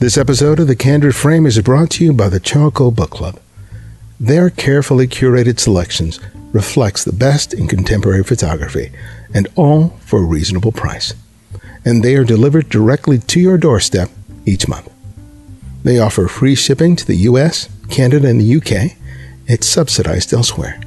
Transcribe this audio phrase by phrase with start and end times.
[0.00, 3.38] This episode of The Candid Frame is brought to you by the Charcoal Book Club.
[4.18, 6.18] Their carefully curated selections
[6.54, 8.92] reflects the best in contemporary photography,
[9.34, 11.12] and all for a reasonable price.
[11.84, 14.08] And they are delivered directly to your doorstep
[14.46, 14.90] each month.
[15.82, 18.96] They offer free shipping to the US, Canada, and the UK.
[19.48, 20.80] It's subsidized elsewhere.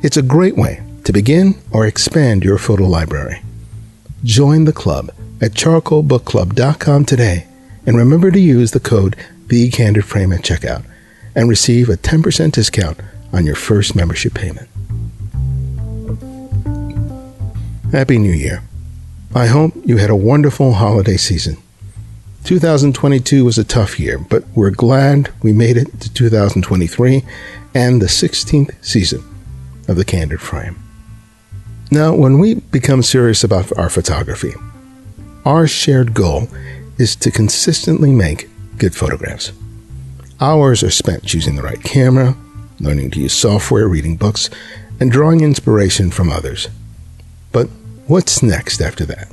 [0.00, 3.42] It's a great way to begin or expand your photo library.
[4.22, 5.10] Join the club
[5.40, 7.48] at charcoalbookclub.com today
[7.86, 9.16] and remember to use the code
[9.46, 10.84] TheCandidFrame at checkout
[11.34, 13.00] and receive a 10% discount
[13.32, 14.68] on your first membership payment.
[17.92, 18.62] Happy New Year.
[19.34, 21.56] I hope you had a wonderful holiday season.
[22.44, 27.24] 2022 was a tough year, but we're glad we made it to 2023
[27.74, 29.22] and the 16th season
[29.88, 30.76] of The Candid Frame.
[31.90, 34.54] Now, when we become serious about our photography,
[35.44, 36.48] our shared goal
[36.98, 39.52] is to consistently make good photographs.
[40.40, 42.36] Hours are spent choosing the right camera,
[42.80, 44.50] learning to use software, reading books,
[45.00, 46.68] and drawing inspiration from others.
[47.52, 47.68] But
[48.06, 49.28] what's next after that?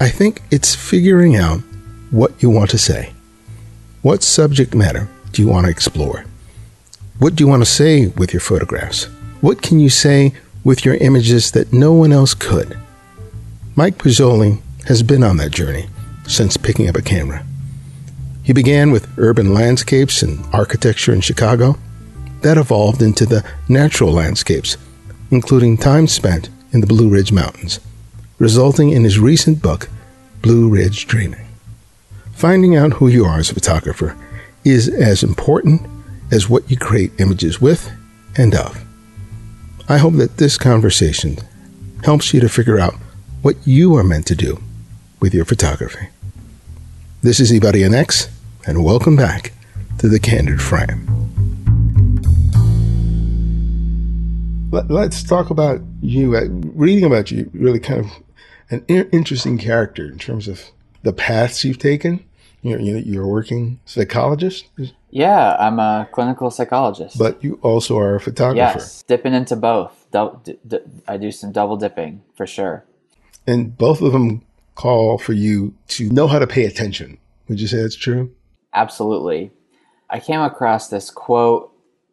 [0.00, 1.60] I think it's figuring out
[2.10, 3.12] what you want to say.
[4.02, 6.24] What subject matter do you want to explore?
[7.18, 9.04] What do you want to say with your photographs?
[9.40, 12.78] What can you say with your images that no one else could?
[13.76, 15.86] Mike Poggioli has been on that journey
[16.26, 17.44] since picking up a camera.
[18.42, 21.78] He began with urban landscapes and architecture in Chicago.
[22.42, 24.76] That evolved into the natural landscapes,
[25.30, 27.80] including time spent in the Blue Ridge Mountains,
[28.38, 29.88] resulting in his recent book,
[30.42, 31.46] Blue Ridge Dreaming.
[32.32, 34.16] Finding out who you are as a photographer
[34.64, 35.80] is as important
[36.30, 37.90] as what you create images with
[38.36, 38.84] and of.
[39.88, 41.38] I hope that this conversation
[42.02, 42.94] helps you to figure out
[43.40, 44.62] what you are meant to do
[45.20, 46.08] with your photography.
[47.24, 48.28] This is Ibarionex,
[48.66, 49.54] and welcome back
[49.96, 51.06] to the Candid Frame.
[54.70, 56.36] Let, us talk about you.
[56.36, 58.10] Uh, reading about you, really kind of
[58.68, 60.64] an interesting character in terms of
[61.02, 62.22] the paths you've taken.
[62.60, 64.66] You're, you're a working psychologist.
[65.08, 67.18] Yeah, I'm a clinical psychologist.
[67.18, 68.80] But you also are a photographer.
[68.80, 70.08] Yes, dipping into both.
[70.12, 72.84] I do some double dipping for sure.
[73.46, 74.42] And both of them
[74.74, 77.18] call for you to know how to pay attention.
[77.48, 78.32] Would you say that's true?
[78.72, 79.52] Absolutely.
[80.10, 81.72] I came across this quote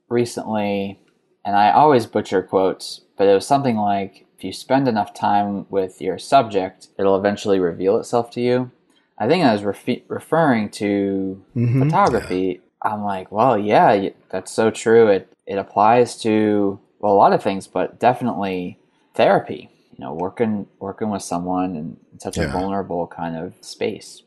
[0.09, 0.99] recently,
[1.45, 5.65] and I always butcher quotes, but it was something like if you spend enough time
[5.69, 8.71] with your subject, it'll eventually reveal itself to you.
[9.17, 11.83] I think I was refi- referring to mm-hmm.
[11.83, 12.59] photography.
[12.83, 12.91] Yeah.
[12.91, 15.07] I'm like, well, yeah, that's so true.
[15.07, 18.79] It it applies to well a lot of things, but definitely
[19.13, 19.69] therapy
[20.01, 24.23] know working working with someone in such a vulnerable kind of space.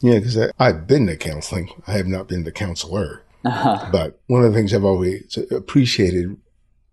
[0.00, 1.70] Yeah because i've been to counseling.
[1.86, 3.22] I have not been the counselor.
[3.44, 3.88] Uh-huh.
[3.90, 6.36] But one of the things i've always appreciated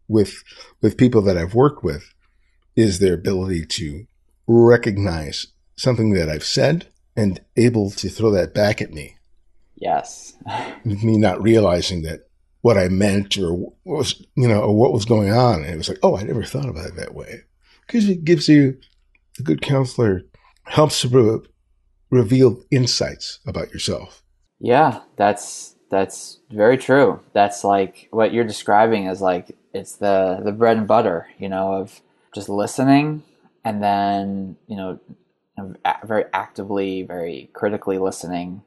[0.08, 0.44] with
[0.82, 2.14] with people that i've worked with
[2.76, 4.06] is their ability to
[4.48, 9.18] recognize something that i've said and able to throw that back at me.
[9.76, 10.34] Yes.
[10.86, 12.28] Me not realizing that
[12.62, 15.64] what I meant or what was, you know, or what was going on.
[15.64, 17.44] And it was like, oh, I never thought about it that way
[17.86, 18.78] because it gives you
[19.40, 20.22] a good counselor
[20.64, 21.48] helps to re-
[22.10, 24.24] reveal insights about yourself.
[24.60, 27.20] Yeah, that's that's very true.
[27.34, 31.74] That's like what you're describing is like it's the the bread and butter, you know,
[31.74, 32.02] of
[32.34, 33.24] just listening
[33.66, 35.00] and then you know
[36.04, 38.62] very actively, very critically listening,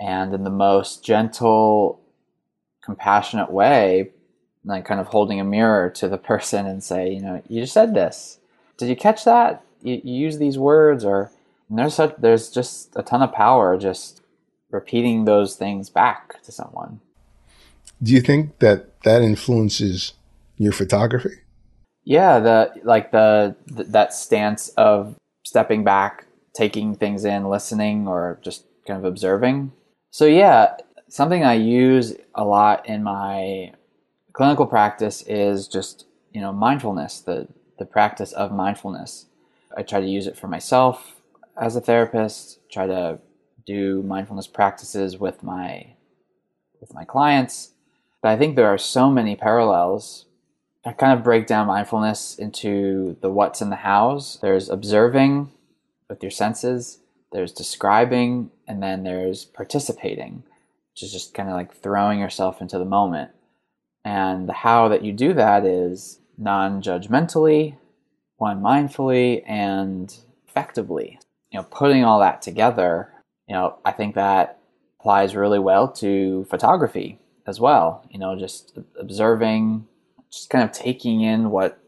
[0.00, 2.00] and in the most gentle,
[2.82, 4.10] compassionate way,
[4.66, 7.72] like kind of holding a mirror to the person and say, you know, you just
[7.72, 8.38] said this.
[8.76, 9.64] Did you catch that?
[9.82, 11.30] You, you use these words, or
[11.70, 14.20] there's such, there's just a ton of power just
[14.70, 17.00] repeating those things back to someone.
[18.02, 20.12] Do you think that that influences
[20.58, 21.40] your photography?
[22.04, 28.38] Yeah, the like the, the that stance of stepping back, taking things in, listening, or
[28.42, 29.72] just kind of observing.
[30.10, 30.76] So yeah,
[31.08, 33.72] something I use a lot in my
[34.36, 37.48] clinical practice is just you know mindfulness the
[37.78, 39.26] the practice of mindfulness.
[39.76, 41.16] I try to use it for myself
[41.60, 43.18] as a therapist try to
[43.66, 45.94] do mindfulness practices with my
[46.80, 47.70] with my clients.
[48.22, 50.26] But i think there are so many parallels
[50.84, 54.38] i kind of break down mindfulness into the what's and the hows.
[54.42, 55.50] There's observing
[56.10, 56.98] with your senses
[57.32, 60.42] there's describing and then there's participating
[60.90, 63.30] which is just kind of like throwing yourself into the moment
[64.06, 67.76] and the how that you do that is non judgmentally,
[68.36, 70.16] one mindfully, and
[70.46, 71.18] effectively.
[71.50, 73.12] You know, putting all that together,
[73.48, 74.60] you know, I think that
[75.00, 77.18] applies really well to photography
[77.48, 78.06] as well.
[78.08, 79.88] You know, just observing,
[80.30, 81.80] just kind of taking in what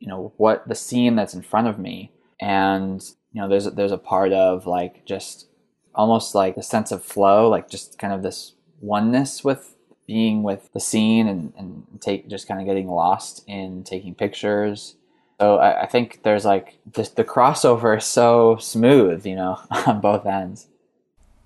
[0.00, 2.12] you know what the scene that's in front of me,
[2.42, 3.02] and
[3.32, 5.46] you know, there's there's a part of like just
[5.94, 8.52] almost like a sense of flow, like just kind of this
[8.82, 9.73] oneness with
[10.06, 14.96] being with the scene and, and take just kind of getting lost in taking pictures.
[15.40, 20.00] So I, I think there's like just the crossover is so smooth, you know, on
[20.00, 20.68] both ends.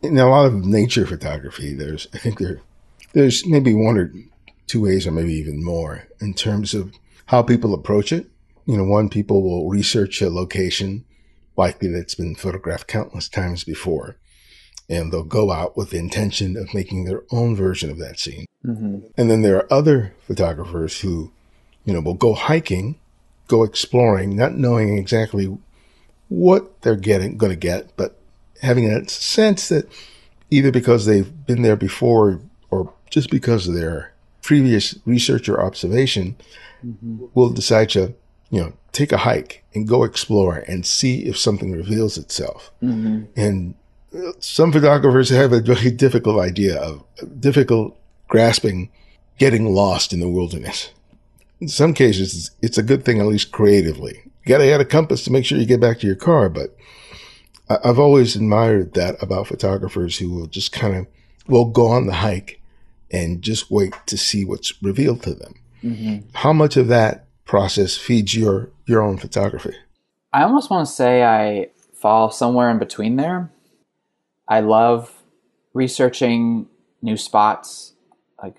[0.02, 2.60] In a lot of nature photography, there's I think there
[3.12, 4.12] there's maybe one or
[4.66, 6.92] two ways or maybe even more in terms of
[7.26, 8.26] how people approach it.
[8.66, 11.04] You know, one people will research a location
[11.56, 14.18] likely that's been photographed countless times before
[14.88, 18.46] and they'll go out with the intention of making their own version of that scene.
[18.64, 18.98] Mm-hmm.
[19.16, 21.30] And then there are other photographers who,
[21.84, 22.98] you know, will go hiking,
[23.48, 25.56] go exploring, not knowing exactly
[26.28, 28.18] what they're getting, going to get, but
[28.62, 29.88] having a sense that
[30.50, 32.40] either because they've been there before
[32.70, 34.12] or just because of their
[34.42, 36.36] previous research or observation,
[36.84, 37.26] mm-hmm.
[37.34, 38.14] will decide to,
[38.50, 42.72] you know, take a hike and go explore and see if something reveals itself.
[42.82, 43.24] Mm-hmm.
[43.36, 43.74] And
[44.40, 47.04] some photographers have a very difficult idea of
[47.40, 48.90] difficult grasping
[49.38, 50.90] getting lost in the wilderness.
[51.60, 54.22] In some cases, it's a good thing, at least creatively.
[54.24, 56.76] You gotta have a compass to make sure you get back to your car, but
[57.68, 61.06] I've always admired that about photographers who will just kind of,
[61.46, 62.60] will go on the hike
[63.10, 65.54] and just wait to see what's revealed to them.
[65.82, 66.28] Mm-hmm.
[66.34, 69.74] How much of that process feeds your, your own photography?
[70.32, 73.50] I almost want to say I fall somewhere in between there
[74.48, 75.22] I love
[75.74, 76.68] researching
[77.02, 77.92] new spots
[78.42, 78.56] like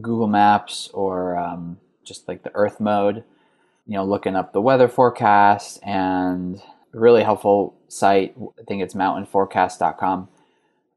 [0.00, 3.24] Google Maps or um, just like the Earth mode.
[3.86, 6.62] You know, looking up the weather forecast and
[6.92, 8.34] really helpful site.
[8.38, 10.28] I think it's mountainforecast.com,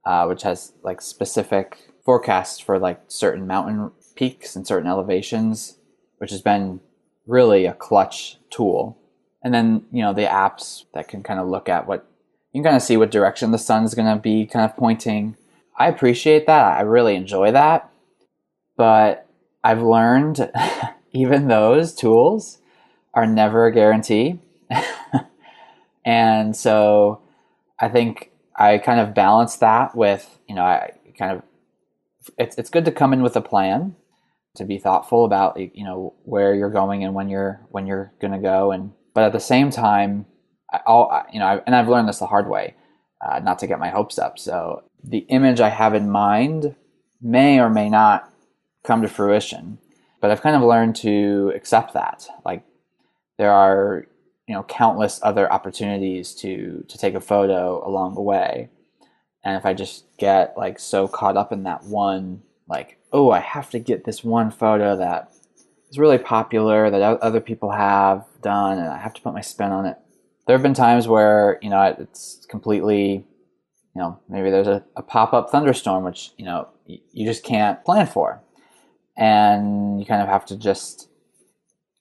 [0.05, 5.77] uh, which has like specific forecasts for like certain mountain peaks and certain elevations,
[6.17, 6.79] which has been
[7.25, 8.97] really a clutch tool.
[9.43, 12.07] And then, you know, the apps that can kind of look at what
[12.55, 15.35] you kind of see what direction the sun's going to be kind of pointing.
[15.77, 16.77] I appreciate that.
[16.77, 17.91] I really enjoy that.
[18.77, 19.27] But
[19.61, 20.49] I've learned
[21.11, 22.59] even those tools
[23.13, 24.39] are never a guarantee.
[26.05, 27.21] and so
[27.77, 31.43] I think I kind of balance that with, you know, I kind of,
[32.37, 33.97] it's, it's good to come in with a plan
[34.55, 38.31] to be thoughtful about, you know, where you're going and when you're, when you're going
[38.31, 38.71] to go.
[38.71, 40.25] And, but at the same time,
[40.71, 42.75] I'll, you know, and I've learned this the hard way,
[43.21, 44.39] uh, not to get my hopes up.
[44.39, 46.75] So the image I have in mind
[47.21, 48.31] may or may not
[48.83, 49.77] come to fruition,
[50.21, 52.27] but I've kind of learned to accept that.
[52.43, 52.63] Like
[53.37, 54.07] there are,
[54.47, 58.69] you know, countless other opportunities to to take a photo along the way,
[59.43, 63.39] and if I just get like so caught up in that one, like, oh, I
[63.39, 65.31] have to get this one photo that
[65.89, 69.71] is really popular that other people have done, and I have to put my spin
[69.71, 69.97] on it
[70.45, 73.25] there have been times where you know it's completely
[73.95, 78.07] you know maybe there's a, a pop-up thunderstorm which you know you just can't plan
[78.07, 78.41] for.
[79.17, 81.09] And you kind of have to just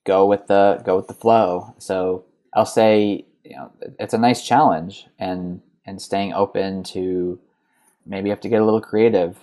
[0.05, 1.73] go with the go with the flow.
[1.77, 7.39] So i'll say you know it's a nice challenge and and staying open to
[8.05, 9.37] maybe have to get a little creative.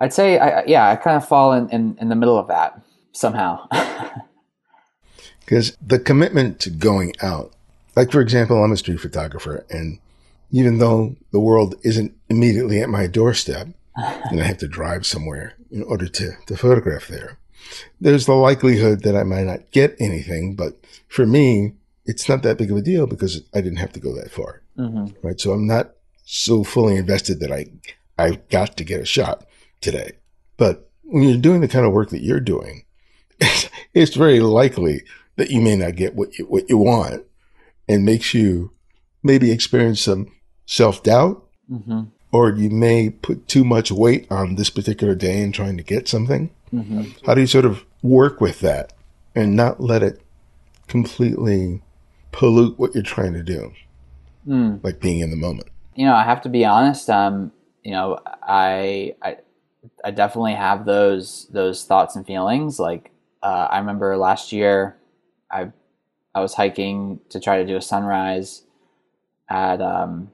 [0.00, 2.80] I'd say I, yeah i kind of fall in, in, in the middle of that
[3.12, 3.66] somehow.
[5.44, 7.52] Because the commitment to going out
[7.96, 9.98] like, for example, I'm a street photographer and
[10.52, 15.54] even though the world isn't immediately at my doorstep and I have to drive somewhere
[15.70, 17.38] in order to, to photograph there,
[18.00, 20.54] there's the likelihood that I might not get anything.
[20.54, 21.72] But for me,
[22.04, 24.62] it's not that big of a deal because I didn't have to go that far.
[24.78, 25.26] Mm-hmm.
[25.26, 25.40] Right.
[25.40, 25.92] So I'm not
[26.24, 27.66] so fully invested that I,
[28.18, 29.46] I've got to get a shot
[29.80, 30.12] today.
[30.56, 32.84] But when you're doing the kind of work that you're doing,
[33.38, 35.02] it's, it's very likely
[35.36, 37.24] that you may not get what you, what you want
[37.88, 38.72] and makes you
[39.22, 40.32] maybe experience some
[40.66, 42.02] self doubt, mm-hmm.
[42.30, 46.08] or you may put too much weight on this particular day in trying to get
[46.08, 46.50] something.
[46.72, 47.26] Mm-hmm.
[47.26, 48.92] How do you sort of work with that
[49.34, 50.20] and not let it
[50.88, 51.82] completely
[52.32, 53.72] pollute what you're trying to do?
[54.46, 54.82] Mm.
[54.82, 55.68] Like being in the moment.
[55.94, 57.08] You know, I have to be honest.
[57.10, 57.52] Um,
[57.84, 59.36] you know, I, I,
[60.04, 62.78] I definitely have those those thoughts and feelings.
[62.78, 63.10] Like
[63.42, 64.96] uh, I remember last year,
[65.50, 65.70] I
[66.34, 68.62] I was hiking to try to do a sunrise
[69.48, 70.30] at um,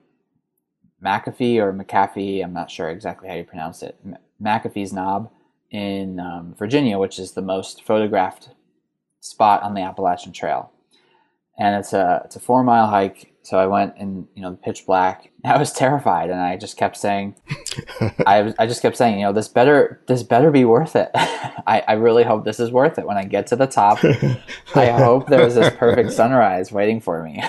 [1.05, 2.43] McAfee or McAfee.
[2.43, 3.97] I'm not sure exactly how you pronounce it.
[4.05, 5.31] M- McAfee's Knob
[5.71, 8.51] in um, Virginia, which is the most photographed
[9.21, 10.71] spot on the Appalachian Trail.
[11.59, 14.85] And it's a it's a four mile hike, So I went in, you know, pitch
[14.85, 15.31] black.
[15.47, 17.35] I was terrified, and I just kept saying,
[18.27, 21.11] I, was, I just kept saying, you know, this better, this better be worth it.
[21.15, 23.07] I, I really hope this is worth it.
[23.07, 24.05] When I get to the top,
[24.75, 27.43] I hope there's this perfect sunrise waiting for me.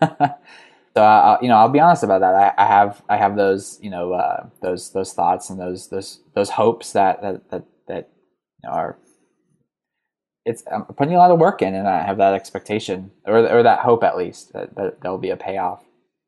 [0.00, 2.34] so I, you know, I'll be honest about that.
[2.34, 6.22] I, I have, I have those, you know, uh, those, those thoughts and those, those,
[6.34, 8.10] those hopes that, that, that, that
[8.64, 8.98] you know, are
[10.46, 13.62] it's I'm putting a lot of work in, and I have that expectation or or
[13.64, 15.84] that hope at least that, that there'll be a payoff.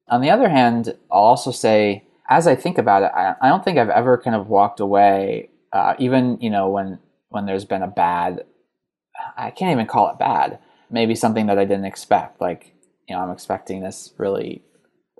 [0.09, 3.65] On the other hand, I'll also say, as I think about it, I, I don't
[3.65, 6.99] think I've ever kind of walked away, uh, even you know when
[7.29, 8.45] when there's been a bad,
[9.37, 10.59] I can't even call it bad.
[10.91, 12.75] Maybe something that I didn't expect, like
[13.09, 14.63] you know I'm expecting this really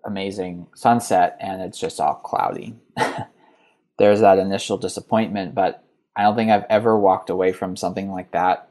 [0.05, 2.75] amazing sunset, and it's just all cloudy.
[3.99, 5.85] there's that initial disappointment, but
[6.17, 8.68] I don't think I've ever walked away from something like that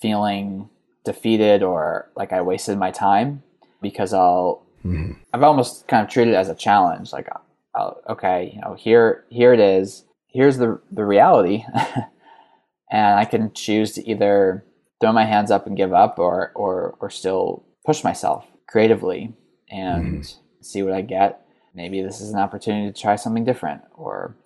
[0.00, 0.68] feeling
[1.04, 3.42] defeated or like I wasted my time
[3.80, 5.12] because I'll mm-hmm.
[5.32, 7.28] I've almost kind of treated it as a challenge like
[7.74, 11.64] I'll, okay you know here here it is here's the the reality
[12.90, 14.64] and I can choose to either
[15.00, 19.32] throw my hands up and give up or or or still push myself creatively
[19.70, 20.62] and mm-hmm.
[20.62, 24.36] see what I get maybe this is an opportunity to try something different or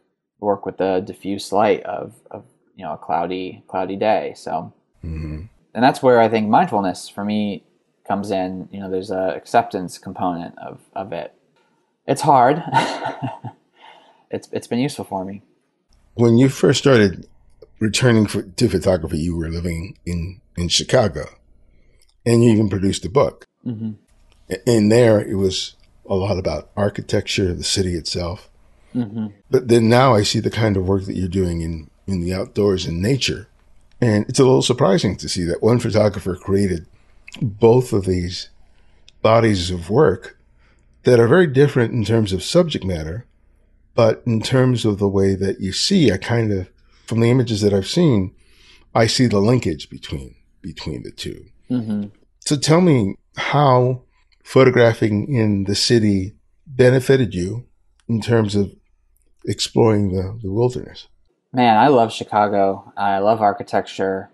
[0.41, 2.45] work with the diffuse light of, of
[2.77, 4.73] you know a cloudy cloudy day so
[5.05, 5.43] Mm-hmm.
[5.75, 7.65] And that's where I think mindfulness for me
[8.07, 8.69] comes in.
[8.71, 11.35] You know, there's a acceptance component of, of it.
[12.07, 12.63] It's hard.
[14.31, 15.43] it's it's been useful for me.
[16.15, 17.27] When you first started
[17.81, 21.27] returning for, to photography, you were living in in Chicago,
[22.25, 23.47] and you even produced a book.
[23.67, 23.93] Mm-hmm.
[24.67, 25.75] And there, it was
[26.07, 28.51] a lot about architecture, the city itself.
[28.95, 29.29] Mm-hmm.
[29.51, 32.35] But then now I see the kind of work that you're doing in in the
[32.35, 33.49] outdoors and nature
[34.01, 36.87] and it's a little surprising to see that one photographer created
[37.41, 38.51] both of these
[39.23, 40.39] bodies of work
[41.05, 43.27] that are very different in terms of subject matter,
[43.95, 46.69] but in terms of the way that you see, I kind of,
[47.07, 48.35] from the images that I've seen,
[48.95, 52.05] I see the linkage between between the 2 mm-hmm.
[52.41, 54.03] So tell me how
[54.43, 56.35] photographing in the city
[56.67, 57.67] benefited you
[58.09, 58.73] in terms of
[59.47, 61.09] exploring the, the wilderness.
[61.55, 62.93] Man, I love Chicago.
[62.97, 64.29] I love architecture.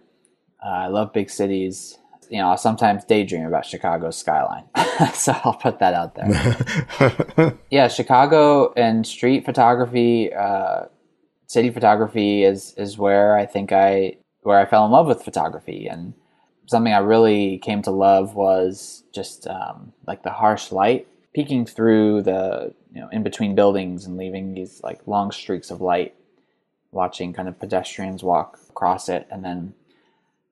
[0.65, 1.99] Uh, I love big cities.
[2.31, 4.65] You know, I sometimes daydream about Chicago's skyline.
[5.12, 7.59] so I'll put that out there.
[7.71, 10.85] yeah, Chicago and street photography, uh,
[11.47, 15.89] city photography is is where I think I where I fell in love with photography
[15.89, 16.15] and
[16.69, 22.23] something I really came to love was just um, like the harsh light peeking through
[22.23, 26.15] the you know in between buildings and leaving these like long streaks of light
[26.93, 29.27] watching kind of pedestrians walk across it.
[29.31, 29.75] And then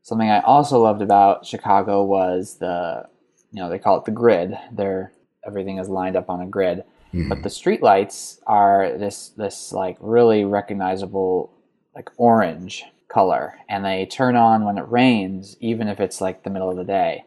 [0.02, 3.06] something I also loved about Chicago was the,
[3.52, 4.56] you know, they call it the grid.
[4.72, 5.12] There,
[5.46, 6.84] everything is lined up on a grid.
[7.12, 7.28] Mm-hmm.
[7.28, 11.50] But the street lights are this this like really recognizable
[11.94, 16.50] like orange color, and they turn on when it rains, even if it's like the
[16.50, 17.24] middle of the day.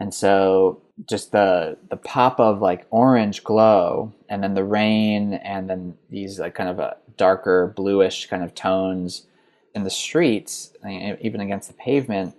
[0.00, 5.68] And so just the the pop of like orange glow, and then the rain, and
[5.68, 9.26] then these like kind of a darker bluish kind of tones
[9.74, 10.72] in the streets,
[11.20, 12.34] even against the pavement,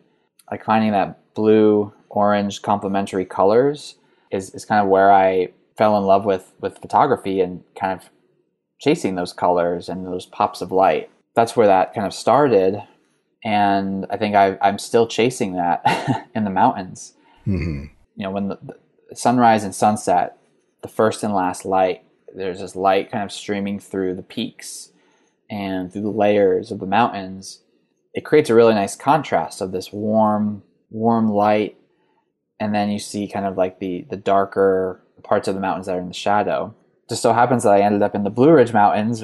[0.51, 3.95] like finding that blue orange complementary colors
[4.31, 8.09] is, is kind of where I fell in love with with photography and kind of
[8.79, 11.09] chasing those colors and those pops of light.
[11.35, 12.83] That's where that kind of started,
[13.43, 17.13] and I think I, am still chasing that in the mountains.
[17.47, 17.85] Mm-hmm.
[18.15, 18.59] You know, when the,
[19.09, 20.37] the sunrise and sunset,
[20.81, 22.03] the first and last light
[22.35, 24.91] there's this light kind of streaming through the peaks
[25.49, 27.61] and through the layers of the mountains.
[28.13, 31.77] It creates a really nice contrast of this warm, warm light,
[32.59, 35.95] and then you see kind of like the the darker parts of the mountains that
[35.95, 36.73] are in the shadow.
[37.09, 39.23] Just so happens that I ended up in the Blue Ridge Mountains.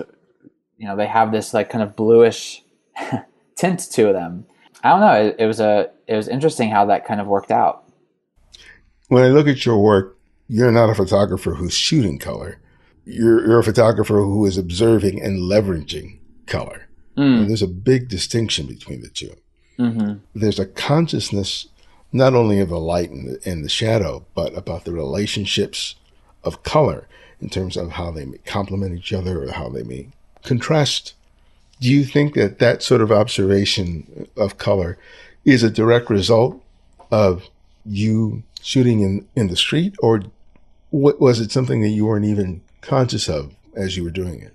[0.78, 2.64] You know, they have this like kind of bluish
[3.56, 4.46] tint to them.
[4.84, 5.14] I don't know.
[5.14, 7.84] It, it was a it was interesting how that kind of worked out.
[9.10, 12.60] When I look at your work, you're not a photographer who's shooting color
[13.10, 16.88] you're, you're a photographer who is observing and leveraging color.
[17.18, 17.48] Mm.
[17.48, 19.36] there's a big distinction between the 2
[19.78, 20.14] mm-hmm.
[20.34, 21.68] There's a consciousness
[22.14, 25.96] not only of the light and the, and the shadow, but about the relationships
[26.44, 27.08] of color
[27.42, 30.10] in terms of how they may complement each other or how they may
[30.44, 31.14] contrast.
[31.82, 34.98] Do you think that that sort of observation of color
[35.44, 36.64] is a direct result
[37.12, 37.50] of
[37.86, 40.24] you shooting in, in the street, or
[40.90, 44.54] what, was it something that you weren't even conscious of as you were doing it?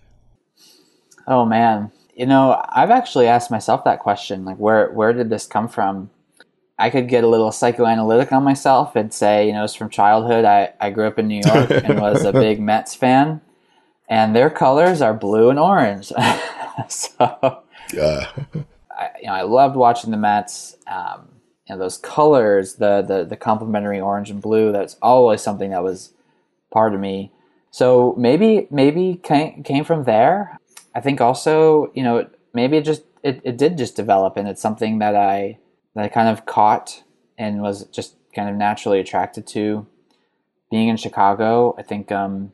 [1.27, 5.47] Oh man, you know, I've actually asked myself that question, like where where did this
[5.47, 6.11] come from?
[6.79, 10.45] I could get a little psychoanalytic on myself and say, you know, it's from childhood.
[10.45, 13.41] I, I grew up in New York and was a big Mets fan,
[14.09, 16.09] and their colors are blue and orange.
[16.89, 17.63] so,
[17.99, 18.27] Uh,
[18.91, 20.77] I, you know, I loved watching the Mets.
[20.87, 21.29] Um,
[21.71, 24.73] know, those colors, the, the the complementary orange and blue.
[24.73, 26.13] That's always something that was
[26.71, 27.33] part of me.
[27.71, 30.59] So maybe maybe came came from there.
[30.95, 34.61] I think also, you know, maybe it just it, it did just develop, and it's
[34.61, 35.59] something that I
[35.95, 37.03] that I kind of caught
[37.39, 39.87] and was just kind of naturally attracted to.
[40.71, 42.53] Being in Chicago, I think um,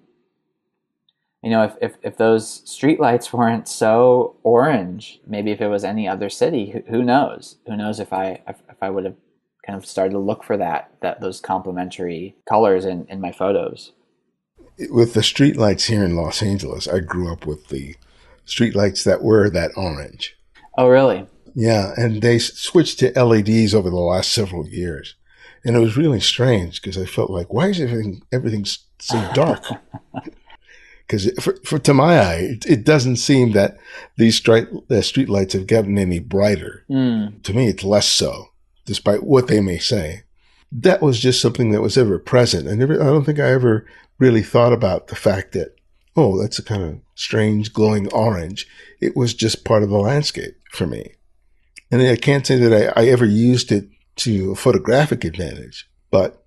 [1.42, 6.06] you know, if, if, if those streetlights weren't so orange, maybe if it was any
[6.06, 7.56] other city, who, who knows?
[7.66, 9.16] Who knows if I if I would have
[9.66, 13.92] kind of started to look for that that those complementary colors in, in my photos.
[14.90, 17.96] with the streetlights here in Los Angeles, I grew up with the
[18.46, 20.36] streetlights that were that orange.
[20.76, 21.26] Oh, really?
[21.54, 25.16] Yeah, and they switched to LEDs over the last several years,
[25.64, 28.64] and it was really strange because I felt like, why is everything everything
[28.98, 29.64] so dark?
[31.00, 33.78] Because for, for to my eye, it, it doesn't seem that
[34.16, 36.84] these street uh, streetlights have gotten any brighter.
[36.88, 37.42] Mm.
[37.42, 38.49] To me, it's less so,
[38.90, 40.24] despite what they may say.
[40.72, 42.66] That was just something that was ever present.
[42.68, 43.86] I never, I don't think I ever
[44.18, 45.76] really thought about the fact that,
[46.16, 48.66] oh, that's a kind of strange glowing orange.
[49.00, 51.12] It was just part of the landscape for me.
[51.92, 56.44] And I can't say that I, I ever used it to a photographic advantage, but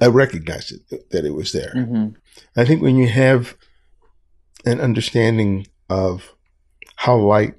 [0.00, 1.74] I recognized it, that it was there.
[1.76, 2.08] hmm
[2.56, 3.56] I think when you have
[4.64, 6.34] an understanding of
[6.96, 7.54] how light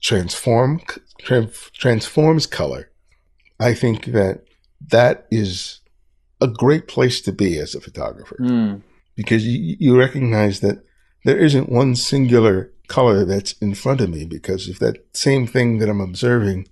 [0.00, 0.80] transform
[1.22, 2.89] tran- transforms color,
[3.60, 4.44] I think that
[4.88, 5.80] that is
[6.40, 8.82] a great place to be as a photographer Mm.
[9.14, 10.82] because you, you recognize that
[11.24, 15.78] there isn't one singular color that's in front of me because if that same thing
[15.78, 16.66] that I'm observing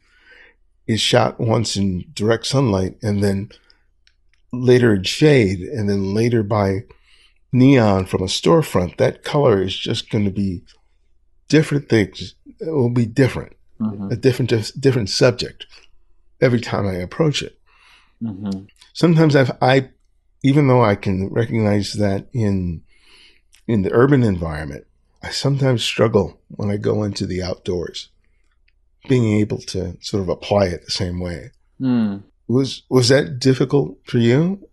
[0.86, 3.50] is shot once in direct sunlight and then
[4.52, 6.84] later in shade and then later by
[7.52, 10.62] neon from a storefront, that color is just going to be
[11.48, 12.34] different things.
[12.58, 15.66] It will be different, hmm a different, different subject
[16.40, 17.58] every time I approach it
[18.20, 18.64] hmm
[18.98, 19.90] sometimes I've, I,
[20.42, 22.82] even though I can recognize that in,
[23.68, 24.86] in the urban environment,
[25.22, 28.08] I sometimes struggle when I go into the outdoors,
[29.08, 31.52] being able to sort of apply it the same way.
[31.80, 32.24] Mm.
[32.48, 34.68] Was, was that difficult for you?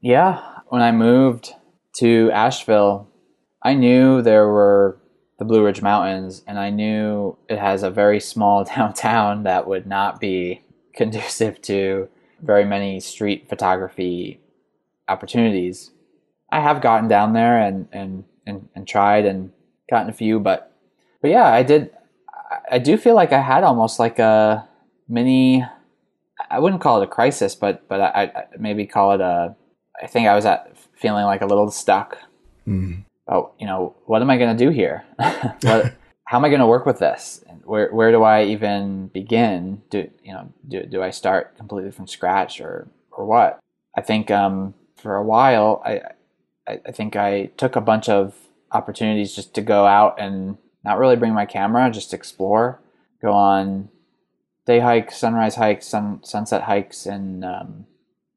[0.00, 1.52] Yeah, when I moved
[1.96, 3.08] to Asheville,
[3.62, 4.98] I knew there were
[5.38, 9.86] the Blue Ridge Mountains, and I knew it has a very small downtown that would
[9.86, 10.62] not be
[10.94, 12.08] conducive to
[12.42, 14.40] very many street photography
[15.08, 15.90] opportunities.
[16.50, 19.50] I have gotten down there and, and, and, and tried and
[19.90, 20.70] gotten a few, but
[21.20, 21.90] but yeah, I did.
[22.70, 24.68] I- do feel like I had almost like a
[25.08, 25.64] mini.
[26.50, 29.56] I wouldn't call it a crisis, but but I, I maybe call it a.
[30.02, 32.18] I think I was at feeling like a little stuck.
[32.68, 33.04] Mm.
[33.26, 35.04] Oh, you know, what am I going to do here?
[35.16, 37.42] what, how am I going to work with this?
[37.64, 39.82] Where where do I even begin?
[39.90, 40.52] Do you know?
[40.68, 43.60] Do do I start completely from scratch or or what?
[43.96, 46.00] I think um, for a while, I,
[46.68, 48.34] I I think I took a bunch of
[48.72, 52.80] opportunities just to go out and not really bring my camera, just explore,
[53.22, 53.88] go on
[54.66, 57.86] day hikes, sunrise hikes, sun sunset hikes, and um,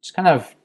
[0.02, 0.56] just kind of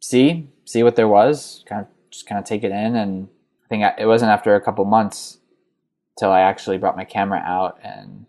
[0.00, 1.64] see see what there was.
[1.66, 3.28] Kind of just kind of take it in, and
[3.64, 5.38] I think I, it wasn't after a couple months
[6.18, 8.26] till I actually brought my camera out, and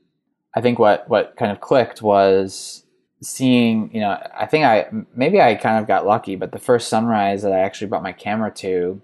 [0.55, 2.83] I think what what kind of clicked was
[3.21, 6.89] seeing you know i think i maybe i kind of got lucky but the first
[6.89, 9.01] sunrise that i actually brought my camera to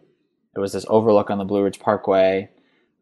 [0.56, 2.50] it was this overlook on the blue ridge parkway.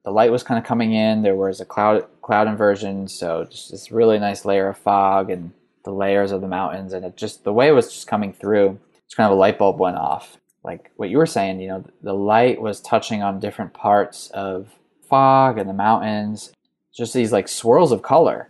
[0.06, 3.72] The light was kind of coming in there was a cloud cloud inversion so just
[3.72, 5.52] this really nice layer of fog and
[5.84, 8.80] the layers of the mountains and it just the way it was just coming through
[9.06, 10.38] it's kind of a light bulb went off.
[10.64, 14.70] Like what you were saying you know the light was touching on different parts of
[15.10, 16.52] fog and the mountains
[16.96, 18.50] just these like swirls of color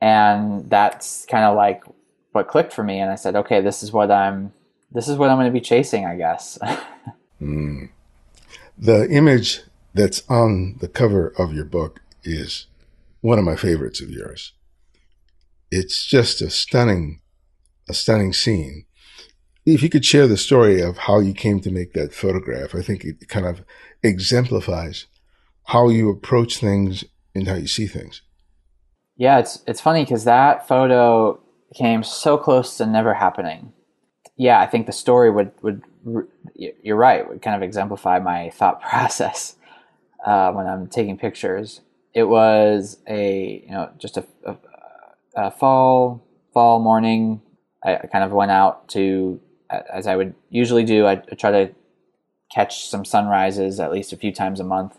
[0.00, 1.82] and that's kind of like
[2.32, 4.52] what clicked for me and i said okay this is what i'm
[4.92, 6.58] this is what i'm going to be chasing i guess
[7.40, 7.90] Mm.
[8.76, 9.62] The image
[9.94, 12.66] that's on the cover of your book is
[13.20, 14.52] one of my favorites of yours.
[15.70, 17.20] It's just a stunning,
[17.88, 18.84] a stunning scene.
[19.66, 22.80] If you could share the story of how you came to make that photograph, I
[22.80, 23.64] think it kind of
[24.02, 25.06] exemplifies
[25.68, 27.04] how you approach things
[27.34, 28.22] and how you see things.
[29.16, 31.38] yeah it's it's funny because that photo
[31.74, 33.72] came so close to never happening.
[34.36, 35.82] Yeah i think the story would would
[36.54, 39.56] you're right would kind of exemplify my thought process
[40.24, 41.80] uh, when i'm taking pictures.
[42.14, 44.56] It was a you know just a, a,
[45.36, 47.40] a fall fall morning,
[47.84, 51.50] I, I kind of went out to, as I would usually do, I, I try
[51.52, 51.74] to
[52.52, 54.98] catch some sunrises at least a few times a month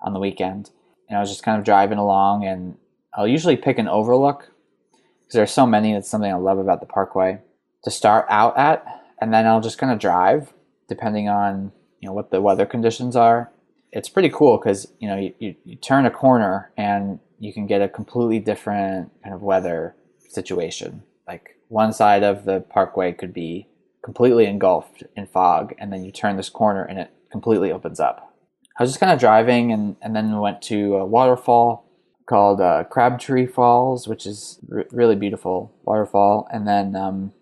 [0.00, 0.70] on the weekend.
[1.08, 2.76] And I was just kind of driving along, and
[3.14, 4.50] I'll usually pick an overlook
[4.90, 5.92] because there's so many.
[5.92, 7.40] That's something I love about the Parkway
[7.84, 8.84] to start out at,
[9.20, 10.52] and then I'll just kind of drive
[10.88, 13.50] depending on you know what the weather conditions are.
[13.92, 17.66] It's pretty cool because you know you, you, you turn a corner and you can
[17.66, 19.94] get a completely different kind of weather
[20.28, 21.02] situation.
[21.26, 23.68] Like one side of the parkway could be
[24.02, 28.34] completely engulfed in fog, and then you turn this corner and it completely opens up.
[28.78, 31.84] I was just kind of driving, and, and then went to a waterfall
[32.28, 36.46] called uh, Crabtree Falls, which is r- really beautiful waterfall.
[36.52, 37.32] And then um,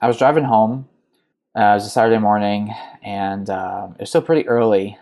[0.00, 0.88] I was driving home.
[1.54, 4.96] Uh, it was a Saturday morning, and uh, it was still pretty early.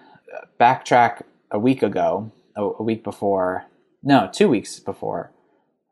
[0.58, 3.66] Backtrack a week ago, a, a week before,
[4.02, 5.32] no, two weeks before,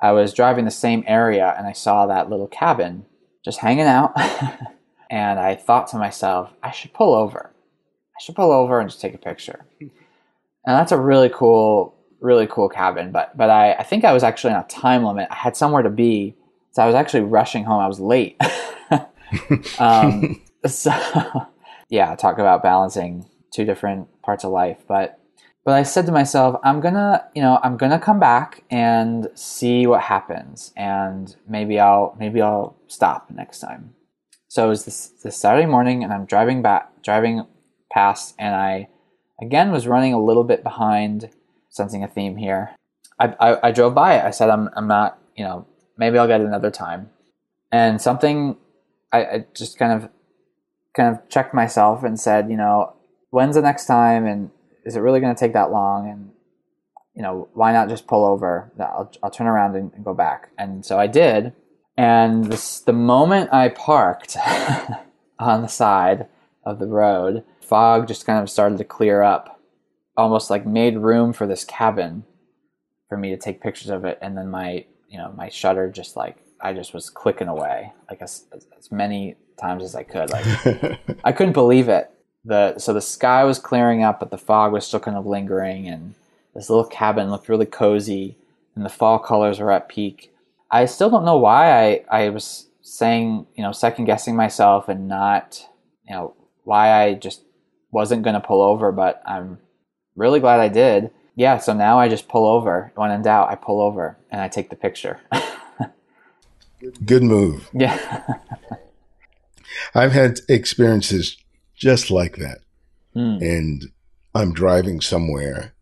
[0.00, 3.06] I was driving the same area and I saw that little cabin
[3.44, 4.12] just hanging out.
[5.10, 7.51] and I thought to myself, I should pull over.
[8.22, 9.64] Should pull over and just take a picture.
[10.64, 13.10] And that's a really cool, really cool cabin.
[13.10, 15.26] But but I, I think I was actually on a time limit.
[15.28, 16.36] I had somewhere to be.
[16.70, 17.80] So I was actually rushing home.
[17.80, 18.40] I was late.
[19.80, 20.92] um, so
[21.88, 24.78] yeah, talk about balancing two different parts of life.
[24.86, 25.18] But
[25.64, 29.86] but I said to myself, I'm gonna, you know, I'm gonna come back and see
[29.86, 33.94] what happens, and maybe I'll maybe I'll stop next time.
[34.48, 37.46] So it was this, this Saturday morning, and I'm driving back, driving
[37.92, 38.88] past, and I
[39.40, 41.30] again was running a little bit behind,
[41.68, 42.70] sensing a theme here.
[43.18, 44.24] I, I, I drove by it.
[44.24, 47.10] I said, I'm, I'm not, you know, maybe I'll get it another time.
[47.70, 48.56] And something,
[49.12, 50.10] I, I just kind of,
[50.94, 52.94] kind of checked myself and said, you know,
[53.30, 54.50] when's the next time, and
[54.84, 56.10] is it really going to take that long?
[56.10, 56.30] And
[57.14, 58.72] you know, why not just pull over?
[58.80, 60.50] I'll, I'll turn around and, and go back.
[60.56, 61.52] And so I did
[61.96, 64.36] and this, the moment I parked
[65.38, 66.26] on the side
[66.64, 69.60] of the road, fog just kind of started to clear up,
[70.16, 72.24] almost like made room for this cabin
[73.08, 74.18] for me to take pictures of it.
[74.20, 78.22] And then my, you know, my shutter just like, I just was clicking away like
[78.22, 78.44] as,
[78.78, 80.30] as many times as I could.
[80.30, 80.46] Like
[81.24, 82.10] I couldn't believe it.
[82.44, 85.88] The, so the sky was clearing up, but the fog was still kind of lingering
[85.88, 86.14] and
[86.54, 88.36] this little cabin looked really cozy
[88.74, 90.32] and the fall colors were at peak
[90.72, 95.06] I still don't know why I, I was saying, you know, second guessing myself and
[95.06, 95.68] not,
[96.08, 97.42] you know, why I just
[97.92, 99.58] wasn't going to pull over, but I'm
[100.16, 101.10] really glad I did.
[101.36, 102.92] Yeah, so now I just pull over.
[102.96, 105.20] When in doubt, I pull over and I take the picture.
[107.04, 107.68] Good move.
[107.72, 108.24] Yeah.
[109.94, 111.36] I've had experiences
[111.76, 112.58] just like that.
[113.14, 113.40] Mm.
[113.40, 113.84] And
[114.34, 115.74] I'm driving somewhere,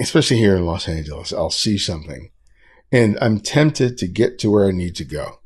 [0.00, 1.32] especially here in Los Angeles.
[1.32, 2.30] I'll see something
[2.92, 5.40] and I'm tempted to get to where I need to go.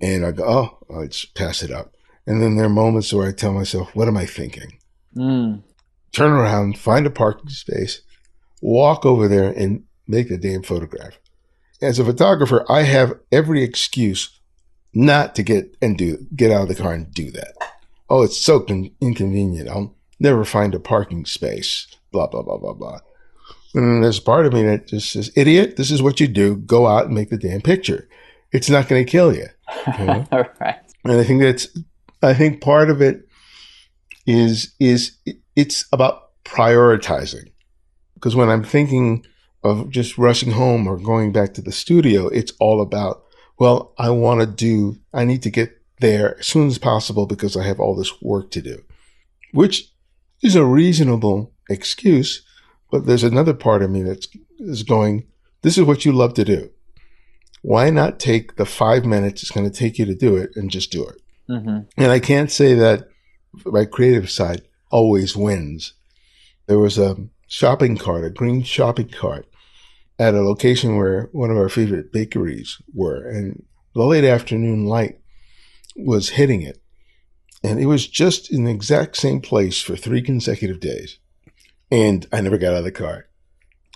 [0.00, 1.94] And I go, oh, I'll just pass it up.
[2.26, 4.75] And then there are moments where I tell myself, what am I thinking?
[5.16, 5.62] Mm.
[6.12, 8.02] Turn around, find a parking space,
[8.60, 11.18] walk over there and make the damn photograph.
[11.82, 14.40] As a photographer, I have every excuse
[14.94, 17.52] not to get and do get out of the car and do that.
[18.08, 19.68] Oh, it's so con- inconvenient.
[19.68, 21.86] I'll never find a parking space.
[22.12, 23.00] Blah blah blah blah blah.
[23.74, 26.56] And there's part of me that just says, idiot, this is what you do.
[26.56, 28.08] Go out and make the damn picture.
[28.50, 29.48] It's not going to kill you.
[29.98, 30.26] you know?
[30.32, 30.78] right.
[31.04, 31.68] And I think that's,
[32.22, 33.28] I think part of it
[34.26, 35.16] is, is
[35.54, 37.50] it's about prioritizing.
[38.14, 39.24] Because when I'm thinking
[39.62, 43.24] of just rushing home or going back to the studio, it's all about,
[43.58, 47.56] well, I want to do, I need to get there as soon as possible because
[47.56, 48.82] I have all this work to do,
[49.52, 49.90] which
[50.42, 52.42] is a reasonable excuse
[52.90, 55.26] but there's another part of me that's is going,
[55.62, 56.70] this is what you love to do.
[57.62, 60.70] Why not take the five minutes it's going to take you to do it and
[60.70, 61.20] just do it?
[61.50, 61.78] Mm-hmm.
[61.96, 63.08] And I can't say that
[63.64, 65.94] my creative side always wins.
[66.66, 67.16] There was a
[67.46, 69.46] shopping cart, a green shopping cart
[70.18, 73.64] at a location where one of our favorite bakeries were, and
[73.94, 75.20] the late afternoon light
[75.94, 76.78] was hitting it.
[77.62, 81.18] And it was just in the exact same place for three consecutive days
[81.90, 83.26] and I never got out of the car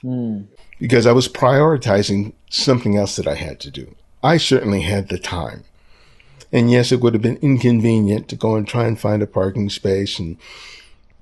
[0.02, 0.46] mm.
[0.78, 3.94] because I was prioritizing something else that I had to do.
[4.22, 5.64] I certainly had the time.
[6.52, 9.70] And yes, it would have been inconvenient to go and try and find a parking
[9.70, 10.36] space and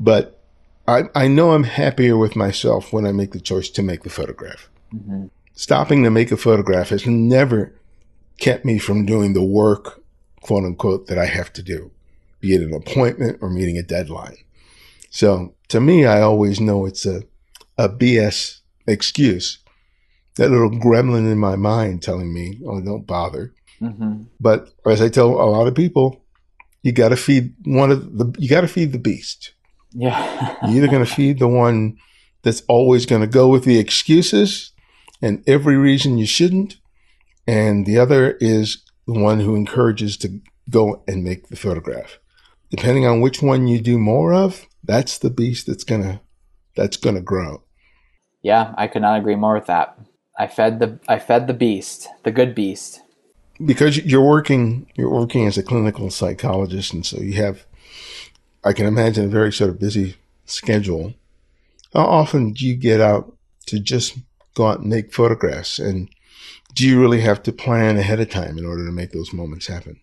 [0.01, 0.39] but
[0.87, 4.11] I, I know I'm happier with myself when I make the choice to make the
[4.11, 4.71] photograph.
[4.95, 5.27] Mm-hmm.
[5.53, 7.75] Stopping to make a photograph has never
[8.39, 10.03] kept me from doing the work,
[10.41, 11.91] quote unquote, that I have to do,
[12.41, 14.37] be it an appointment or meeting a deadline.
[15.11, 17.25] So to me, I always know it's a,
[17.77, 19.59] a BS excuse.
[20.37, 23.53] That little gremlin in my mind telling me, oh, don't bother.
[23.81, 24.25] Mm-hmm.
[24.41, 26.25] But as I tell a lot of people,
[26.83, 29.53] you got to feed one of the you got to feed the beast.
[29.93, 30.57] Yeah.
[30.63, 31.97] You're either going to feed the one
[32.43, 34.73] that's always going to go with the excuses
[35.21, 36.77] and every reason you shouldn't,
[37.47, 42.19] and the other is the one who encourages to go and make the photograph.
[42.71, 46.21] Depending on which one you do more of, that's the beast that's gonna
[46.77, 47.63] that's gonna grow.
[48.43, 49.99] Yeah, I could not agree more with that.
[50.39, 53.01] I fed the I fed the beast, the good beast.
[53.65, 57.67] Because you're working you're working as a clinical psychologist and so you have
[58.65, 61.15] I can imagine a very sort of busy schedule.
[61.93, 63.35] How often do you get out
[63.67, 64.19] to just
[64.55, 65.79] go out and make photographs?
[65.79, 66.09] And
[66.75, 69.69] do you really have to plan ahead of time in order to make those moments
[69.69, 70.01] happen?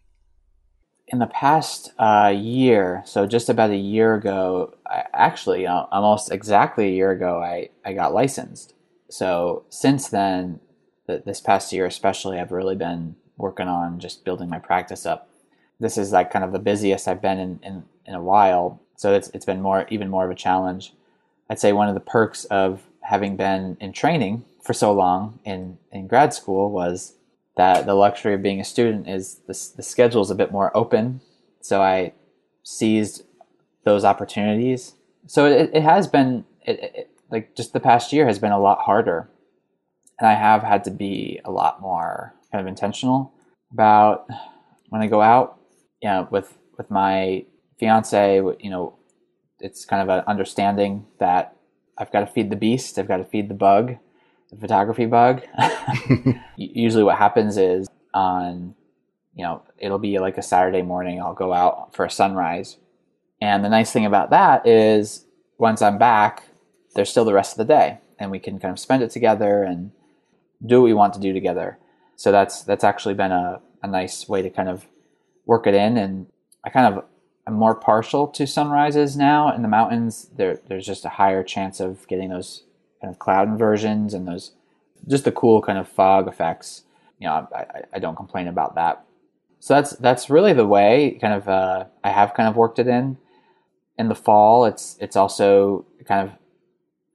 [1.08, 6.32] In the past uh, year, so just about a year ago, I, actually uh, almost
[6.32, 8.74] exactly a year ago, I, I got licensed.
[9.10, 10.60] So since then,
[11.06, 15.30] th- this past year especially, I've really been working on just building my practice up.
[15.80, 18.82] This is like kind of the busiest I've been in, in, in a while.
[18.96, 20.94] So it's, it's been more even more of a challenge.
[21.50, 25.78] I'd say one of the perks of having been in training for so long in,
[25.92, 27.14] in grad school was
[27.56, 30.76] that the luxury of being a student is the, the schedule is a bit more
[30.76, 31.22] open.
[31.62, 32.14] So I
[32.64, 33.24] seized
[33.84, 34.94] those opportunities.
[35.28, 38.60] So it, it has been it, it, like just the past year has been a
[38.60, 39.30] lot harder,
[40.20, 43.34] and I have had to be a lot more kind of intentional
[43.72, 44.28] about
[44.90, 45.60] when I go out.
[46.02, 47.46] You know, with with my
[47.80, 48.98] fiance, you know,
[49.60, 51.56] it's kind of an understanding that
[51.98, 52.98] I've got to feed the beast.
[52.98, 53.96] I've got to feed the bug,
[54.52, 55.42] the photography bug.
[56.58, 58.76] Usually, what happens is on,
[59.34, 61.20] you know, it'll be like a Saturday morning.
[61.20, 62.78] I'll go out for a sunrise,
[63.42, 65.26] and the nice thing about that is
[65.58, 66.44] once I'm back,
[66.94, 69.64] there's still the rest of the day, and we can kind of spend it together
[69.64, 69.92] and
[70.66, 71.80] do what we want to do together.
[72.16, 74.86] So that's that's actually been a, a nice way to kind of
[75.46, 76.28] work it in, and
[76.64, 77.06] I kind of
[77.48, 80.30] I'm more partial to sunrises now in the mountains.
[80.36, 82.64] There, there's just a higher chance of getting those
[83.02, 84.52] kind of cloud inversions and those
[85.08, 86.84] just the cool kind of fog effects.
[87.20, 89.06] You know, I, I don't complain about that.
[89.60, 92.88] So that's that's really the way kind of uh, I have kind of worked it
[92.88, 93.18] in.
[93.98, 96.36] In the fall, it's it's also kind of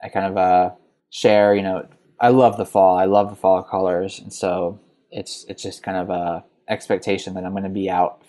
[0.03, 0.71] I kind of uh,
[1.11, 1.55] share.
[1.55, 2.97] You know, I love the fall.
[2.97, 4.81] I love the fall colors, and so
[5.11, 8.23] it's it's just kind of a expectation that I'm going to be out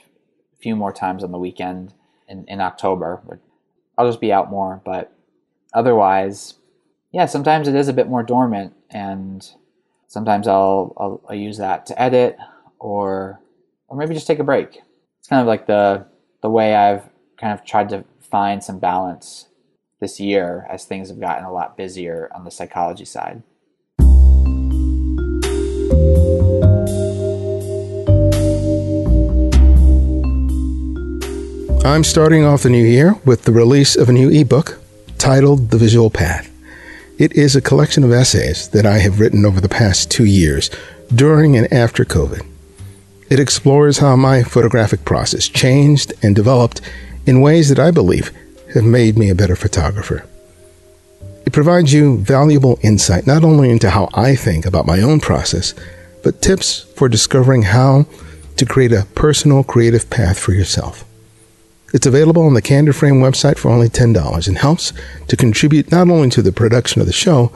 [0.54, 1.94] a few more times on the weekend
[2.28, 3.22] in, in October.
[3.98, 5.13] I'll just be out more, but
[5.74, 6.56] otherwise,
[7.12, 9.48] yeah, sometimes it is a bit more dormant, and
[10.08, 12.38] sometimes I'll, I'll, I'll use that to edit
[12.80, 13.39] or
[13.88, 14.82] or maybe just take a break.
[15.20, 16.08] It's kind of like the
[16.41, 19.48] the way I've kind of tried to find some balance
[20.00, 23.44] this year as things have gotten a lot busier on the psychology side.
[31.84, 34.80] I'm starting off the new year with the release of a new ebook
[35.17, 36.48] titled The Visual Path.
[37.17, 40.70] It is a collection of essays that I have written over the past two years
[41.13, 42.46] during and after COVID.
[43.32, 46.82] It explores how my photographic process changed and developed
[47.26, 48.32] in ways that I believe
[48.76, 50.24] have made me a better photographer.
[51.48, 55.74] It provides you valuable insight not only into how I think about my own process,
[56.24, 58.06] but tips for discovering how
[58.58, 61.06] to create a personal creative path for yourself.
[61.93, 64.93] It's available on the Candid Frame website for only $10 and helps
[65.27, 67.51] to contribute not only to the production of the show,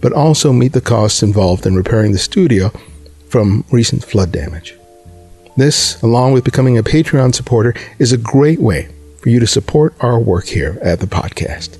[0.00, 2.70] but also meet the costs involved in repairing the studio
[3.28, 4.74] from recent flood damage.
[5.56, 9.94] This, along with becoming a Patreon supporter, is a great way for you to support
[10.00, 11.78] our work here at the podcast.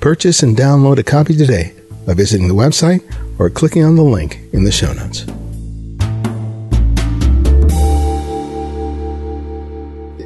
[0.00, 1.74] Purchase and download a copy today
[2.06, 3.02] by visiting the website
[3.38, 5.26] or clicking on the link in the show notes.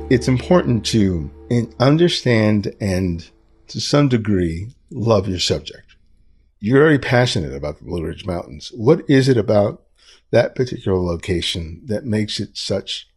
[0.08, 1.28] It's important to
[1.80, 3.28] understand and
[3.66, 5.96] to some degree love your subject.
[6.60, 8.70] You're very passionate about the Blue Ridge Mountains.
[8.72, 9.82] What is it about
[10.30, 13.08] that particular location that makes it such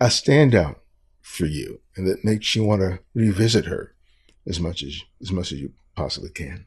[0.00, 0.76] a standout
[1.22, 3.94] for you and that makes you want to revisit her
[4.46, 6.66] as much as as much as you possibly can?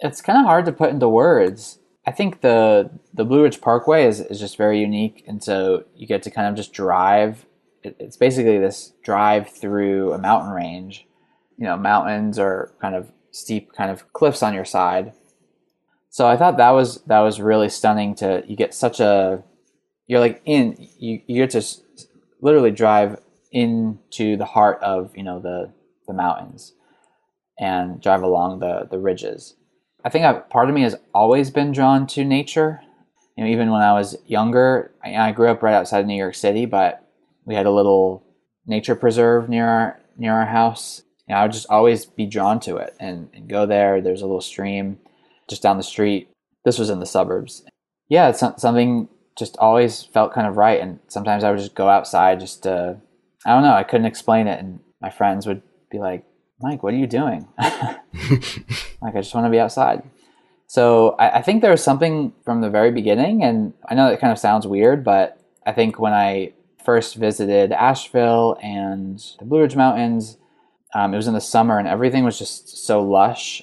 [0.00, 1.78] It's kind of hard to put into words.
[2.06, 6.06] I think the the Blue Ridge Parkway is, is just very unique, and so you
[6.06, 7.46] get to kind of just drive
[7.84, 11.06] it's basically this drive through a mountain range.
[11.58, 15.12] You know, mountains are kind of steep, kind of cliffs on your side.
[16.10, 18.14] So I thought that was that was really stunning.
[18.16, 19.42] To you get such a
[20.06, 21.62] you're like in you you get to
[22.40, 23.20] literally drive
[23.52, 25.72] into the heart of you know the
[26.06, 26.72] the mountains
[27.58, 29.54] and drive along the the ridges.
[30.04, 32.80] I think I've, part of me has always been drawn to nature,
[33.36, 36.16] you know, even when I was younger, I, I grew up right outside of New
[36.16, 37.03] York City, but
[37.44, 38.24] we had a little
[38.66, 41.02] nature preserve near our near our house.
[41.28, 44.00] I would just always be drawn to it and, and go there.
[44.00, 44.98] There's a little stream
[45.48, 46.28] just down the street.
[46.64, 47.64] This was in the suburbs.
[48.08, 50.80] Yeah, it's something just always felt kind of right.
[50.80, 52.98] And sometimes I would just go outside just to,
[53.46, 54.60] I don't know, I couldn't explain it.
[54.60, 56.24] And my friends would be like,
[56.60, 57.48] Mike, what are you doing?
[57.58, 58.02] like,
[59.02, 60.02] I just want to be outside.
[60.66, 63.42] So I, I, think there was something from the very beginning.
[63.42, 66.52] And I know that kind of sounds weird, but I think when I
[66.84, 70.36] first visited Asheville and the Blue Ridge Mountains,
[70.94, 73.62] um, it was in the summer and everything was just so lush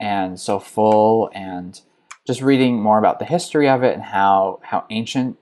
[0.00, 1.80] and so full and
[2.26, 5.38] just reading more about the history of it and how how ancient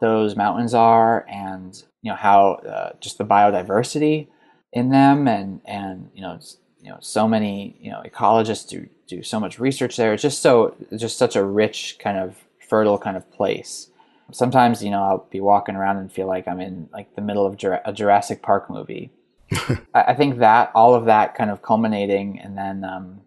[0.00, 4.28] those mountains are and you know how uh, just the biodiversity
[4.72, 6.38] in them and and you know
[6.82, 10.12] you know so many you know ecologists do do so much research there.
[10.12, 12.36] It's just so just such a rich kind of
[12.68, 13.88] fertile kind of place
[14.32, 17.46] sometimes you know i'll be walking around and feel like i'm in like the middle
[17.46, 19.10] of a jurassic park movie.
[19.94, 23.22] I think that all of that kind of culminating and then um,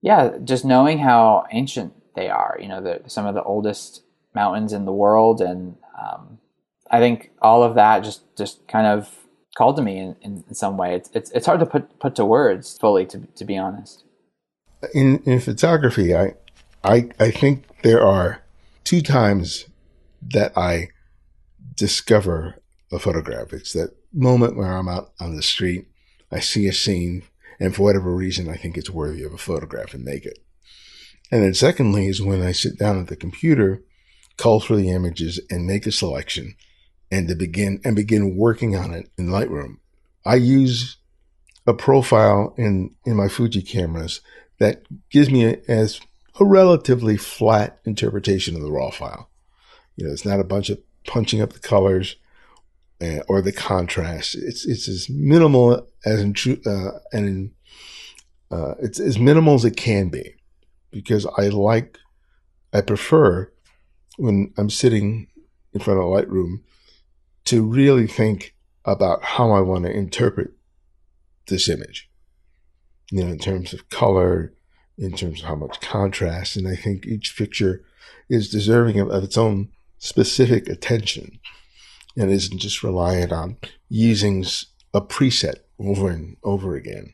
[0.00, 4.02] yeah just knowing how ancient they are you know the, some of the oldest
[4.34, 6.38] mountains in the world and um,
[6.90, 10.54] i think all of that just just kind of called to me in, in, in,
[10.54, 10.94] some way.
[10.94, 14.04] It's, it's it's hard to put put to words fully to, to be honest.
[14.94, 16.34] In in photography i
[16.84, 18.42] i i think there are
[18.84, 19.66] two times
[20.22, 20.88] that i
[21.74, 22.56] discover
[22.92, 25.86] a photograph it's that moment where I'm out on the street,
[26.32, 27.22] I see a scene,
[27.60, 30.38] and for whatever reason, I think it's worthy of a photograph and make it.
[31.30, 33.82] And then secondly is when I sit down at the computer,
[34.36, 36.54] cull through the images and make a selection
[37.10, 39.78] and to begin and begin working on it in Lightroom.
[40.24, 40.96] I use
[41.66, 44.20] a profile in, in my Fuji cameras
[44.58, 46.00] that gives me a, as
[46.38, 49.30] a relatively flat interpretation of the raw file.
[49.96, 52.16] You know, it's not a bunch of punching up the colors
[53.28, 54.34] or the contrast.
[54.34, 56.34] It's it's as minimal as in
[56.66, 57.52] uh, and in,
[58.50, 60.34] uh, it's as minimal as it can be
[60.90, 61.98] because I like
[62.72, 63.52] I prefer
[64.16, 65.28] when I'm sitting
[65.72, 66.60] in front of a Lightroom
[67.46, 68.54] to really think
[68.84, 70.52] about how I want to interpret
[71.48, 72.10] this image.
[73.10, 74.52] You know, in terms of color,
[74.98, 77.84] in terms of how much contrast, and I think each picture
[78.28, 81.38] is deserving of, of its own specific attention
[82.16, 83.56] and isn't just reliant on
[83.88, 84.44] using
[84.94, 87.12] a preset over and over again.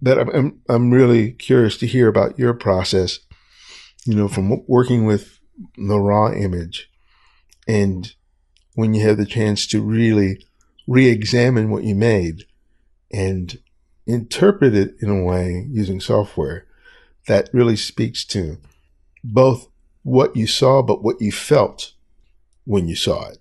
[0.00, 3.20] But I'm, I'm really curious to hear about your process,
[4.04, 5.38] you know, from working with
[5.76, 6.90] the raw image
[7.68, 8.12] and
[8.74, 10.44] when you have the chance to really
[10.88, 12.44] re-examine what you made
[13.12, 13.58] and
[14.06, 16.66] interpret it in a way using software
[17.28, 18.58] that really speaks to
[19.22, 19.68] both
[20.02, 21.92] what you saw, but what you felt
[22.64, 23.38] when you saw it.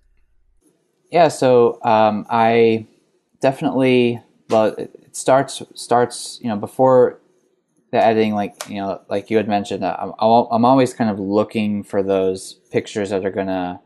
[1.12, 2.88] Yeah, so um, I
[3.42, 7.22] definitely well, it starts starts you know before
[7.92, 11.20] the editing, like you know, like you had mentioned, uh, I'm I'm always kind of
[11.20, 13.82] looking for those pictures that are gonna.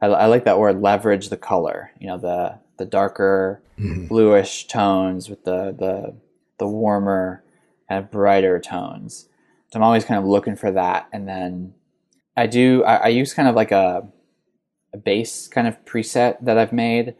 [0.00, 1.92] I, I like that word leverage the color.
[1.98, 4.06] You know, the the darker mm-hmm.
[4.06, 6.14] bluish tones with the the
[6.58, 7.42] the warmer
[7.88, 9.28] kind of brighter tones.
[9.72, 11.72] So I'm always kind of looking for that, and then
[12.36, 14.06] I do I, I use kind of like a
[14.92, 17.14] a base kind of preset that I've made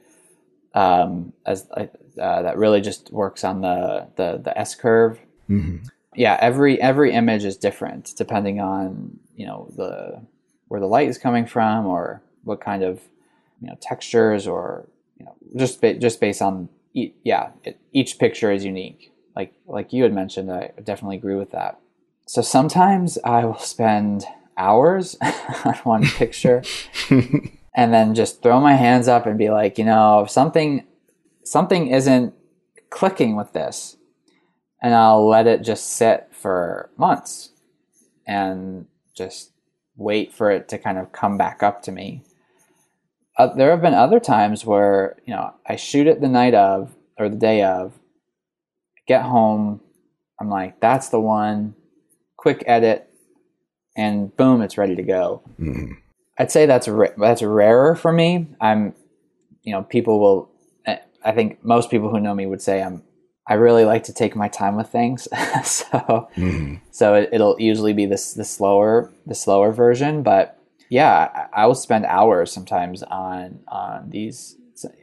[0.75, 5.19] um, as uh, that really just works on the the, the S curve.
[5.49, 5.87] Mm-hmm.
[6.15, 10.21] Yeah, every every image is different depending on you know the
[10.69, 13.01] where the light is coming from or what kind of
[13.61, 14.87] you know textures or
[15.19, 19.13] you know just ba- just based on e- yeah it, each picture is unique.
[19.35, 21.79] Like like you had mentioned, I definitely agree with that.
[22.27, 24.25] So sometimes I will spend
[24.57, 25.17] hours
[25.65, 26.63] on one picture
[27.75, 30.87] and then just throw my hands up and be like, you know, something
[31.45, 32.35] something isn't
[32.91, 33.97] clicking with this.
[34.83, 37.51] And I'll let it just sit for months
[38.27, 39.53] and just
[39.97, 42.25] wait for it to kind of come back up to me.
[43.39, 46.95] Uh, there have been other times where, you know, I shoot it the night of
[47.19, 47.99] or the day of,
[49.07, 49.81] get home,
[50.41, 51.75] I'm like, that's the one,
[52.37, 53.09] quick edit,
[53.97, 55.43] and boom, it's ready to go.
[55.61, 55.93] Mm-hmm.
[56.39, 58.49] I'd say that's that's rarer for me.
[58.61, 58.95] I'm,
[59.63, 60.51] you know, people will.
[60.87, 63.03] Eh, I think most people who know me would say I'm.
[63.47, 65.25] I really like to take my time with things,
[65.65, 66.77] so mm-hmm.
[66.91, 70.23] so it, will usually be this the slower the slower version.
[70.23, 70.59] But
[70.89, 74.57] yeah, I, I will spend hours sometimes on on these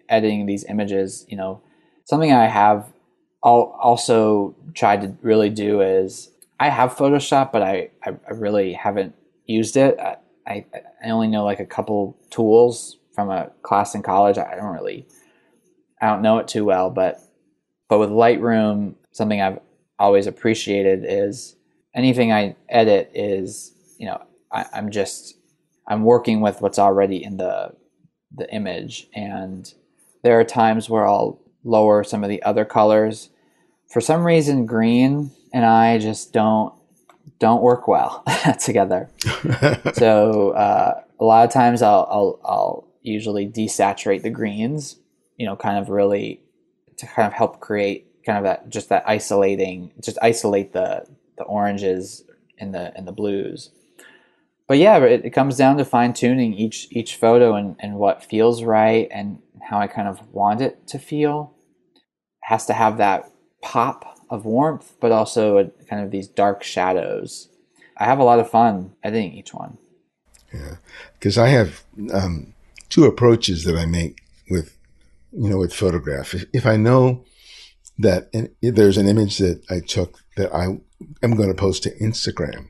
[0.08, 1.26] editing these images.
[1.28, 1.62] You know,
[2.06, 2.92] something I have
[3.44, 8.74] I'll also tried to really do is I have Photoshop, but I, I, I really
[8.74, 9.16] haven't
[9.46, 9.98] used it.
[10.50, 10.66] I,
[11.04, 14.38] I, only know like a couple tools from a class in college.
[14.38, 15.08] I don't really,
[16.02, 17.22] I don't know it too well, but,
[17.88, 19.60] but with Lightroom, something I've
[19.98, 21.56] always appreciated is
[21.94, 24.22] anything I edit is, you know,
[24.52, 25.36] I, I'm just,
[25.88, 27.74] I'm working with what's already in the,
[28.36, 29.08] the image.
[29.14, 29.72] And
[30.24, 33.30] there are times where I'll lower some of the other colors.
[33.92, 36.74] For some reason, green and I just don't
[37.38, 38.24] don't work well
[38.60, 39.10] together.
[39.94, 44.98] so uh, a lot of times I'll, I'll I'll usually desaturate the greens,
[45.38, 46.42] you know, kind of really
[46.98, 51.06] to kind of help create kind of that just that isolating, just isolate the
[51.38, 52.24] the oranges
[52.60, 53.72] and the and the blues.
[54.68, 58.24] But yeah, it, it comes down to fine tuning each each photo and, and what
[58.24, 61.54] feels right and how I kind of want it to feel.
[61.96, 62.02] It
[62.44, 67.50] has to have that pop of warmth, but also a, kind of these dark shadows.
[67.98, 69.78] I have a lot of fun editing each one.
[70.54, 70.78] Yeah,
[71.14, 72.54] because I have um,
[72.90, 74.78] two approaches that I make with,
[75.32, 76.34] you know, with photograph.
[76.34, 77.24] If, if I know
[77.98, 80.80] that an, there's an image that I took that I
[81.22, 82.70] am going to post to Instagram,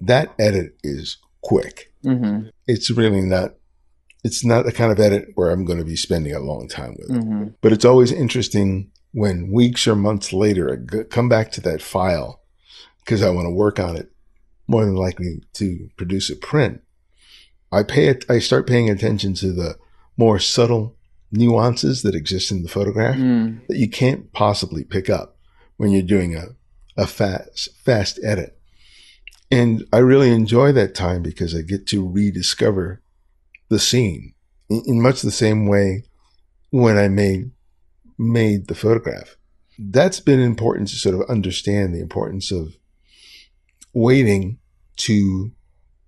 [0.00, 1.92] that edit is quick.
[2.04, 2.48] Mm-hmm.
[2.66, 3.54] It's really not.
[4.22, 6.96] It's not the kind of edit where I'm going to be spending a long time
[6.98, 7.22] with it.
[7.22, 7.44] Mm-hmm.
[7.60, 12.42] But it's always interesting when weeks or months later I come back to that file
[12.98, 14.10] because I want to work on it
[14.66, 16.82] more than likely to produce a print.
[17.70, 19.76] I pay it, I start paying attention to the
[20.16, 20.96] more subtle
[21.30, 23.64] nuances that exist in the photograph mm.
[23.68, 25.36] that you can't possibly pick up
[25.76, 26.48] when you're doing a,
[26.96, 28.58] a fast, fast edit.
[29.50, 33.00] And I really enjoy that time because I get to rediscover
[33.68, 34.34] the scene
[34.68, 36.04] in, in much the same way
[36.70, 37.50] when I made
[38.18, 39.36] made the photograph.
[39.78, 42.76] That's been important to sort of understand the importance of
[43.92, 44.58] waiting
[44.96, 45.52] to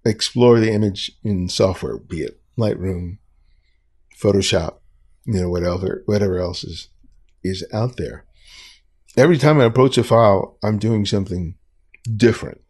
[0.05, 3.19] explore the image in software, be it Lightroom,
[4.19, 4.79] Photoshop,
[5.25, 6.89] you know, whatever, whatever else is,
[7.43, 8.25] is out there.
[9.17, 11.57] Every time I approach a file, I'm doing something
[12.17, 12.61] different.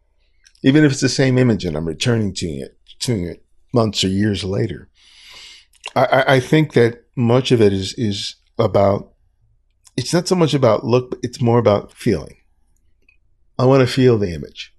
[0.63, 4.09] Even if it's the same image and I'm returning to it, to it months or
[4.09, 4.89] years later.
[5.95, 9.13] I, I think that much of it is, is about
[9.97, 12.37] it's not so much about look, but it's more about feeling.
[13.59, 14.75] I want to feel the image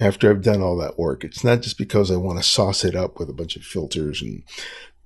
[0.00, 1.24] after I've done all that work.
[1.24, 4.22] It's not just because I want to sauce it up with a bunch of filters
[4.22, 4.42] and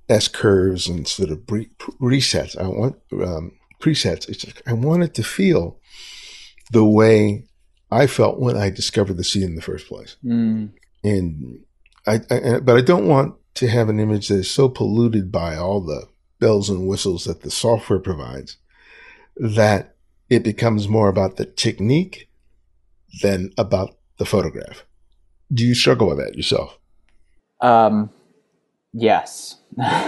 [0.09, 2.57] S curves and sort of pre- resets.
[2.57, 4.29] I want um, presets.
[4.29, 5.81] It's I want it to feel
[6.71, 7.45] the way
[7.91, 10.17] I felt when I discovered the scene in the first place.
[10.25, 10.71] Mm.
[11.03, 11.61] And
[12.07, 15.57] I, I, but I don't want to have an image that is so polluted by
[15.57, 16.09] all the
[16.39, 18.59] bells and whistles that the software provides
[19.37, 19.97] that
[20.29, 22.29] it becomes more about the technique
[23.23, 24.85] than about the photograph.
[25.53, 26.79] Do you struggle with that yourself?
[27.61, 28.11] Um,
[28.93, 29.57] yes,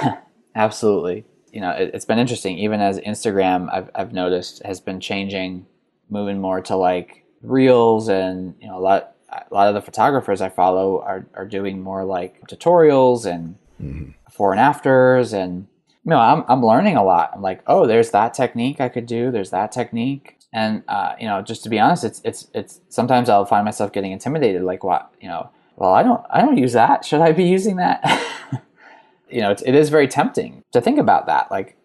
[0.55, 1.24] absolutely.
[1.53, 2.59] You know, it, has been interesting.
[2.59, 5.66] Even as Instagram, I've I've noticed has been changing,
[6.11, 10.41] moving more to like reels, and you know, a lot a lot of the photographers
[10.41, 14.11] I follow are are doing more like tutorials and mm-hmm.
[14.26, 15.68] before and afters, and
[16.05, 17.32] you know, I'm, I'm learning a lot.
[17.34, 19.30] I'm like, oh, there's that technique I could do.
[19.30, 20.38] There's that technique.
[20.53, 23.92] And, uh, you know, just to be honest, it's, it's, it's, sometimes I'll find myself
[23.92, 24.62] getting intimidated.
[24.62, 27.05] Like what, you know, well, I don't, I don't use that.
[27.05, 28.03] Should I be using that?
[29.30, 31.51] you know, it's, it is very tempting to think about that.
[31.51, 31.76] Like,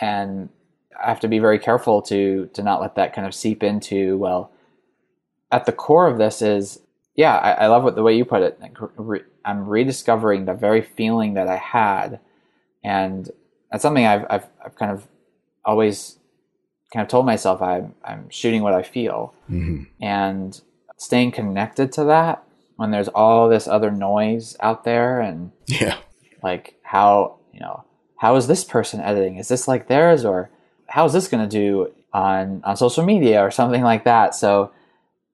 [0.00, 0.48] and
[0.98, 4.16] I have to be very careful to, to not let that kind of seep into,
[4.16, 4.50] well,
[5.50, 6.80] at the core of this is,
[7.14, 8.60] yeah, I, I love what the way you put it.
[9.44, 12.20] I'm rediscovering the very feeling that I had
[12.82, 13.30] and
[13.70, 15.06] that's something I've, I've, I've kind of
[15.64, 16.18] always
[16.92, 19.84] kind of told myself I'm, I'm shooting what I feel mm-hmm.
[20.02, 20.60] and
[20.96, 22.44] staying connected to that
[22.76, 25.98] when there's all this other noise out there and yeah,
[26.42, 27.84] like how, you know,
[28.16, 29.36] how is this person editing?
[29.36, 30.50] Is this like theirs or
[30.86, 34.34] how is this going to do on, on social media or something like that?
[34.34, 34.72] So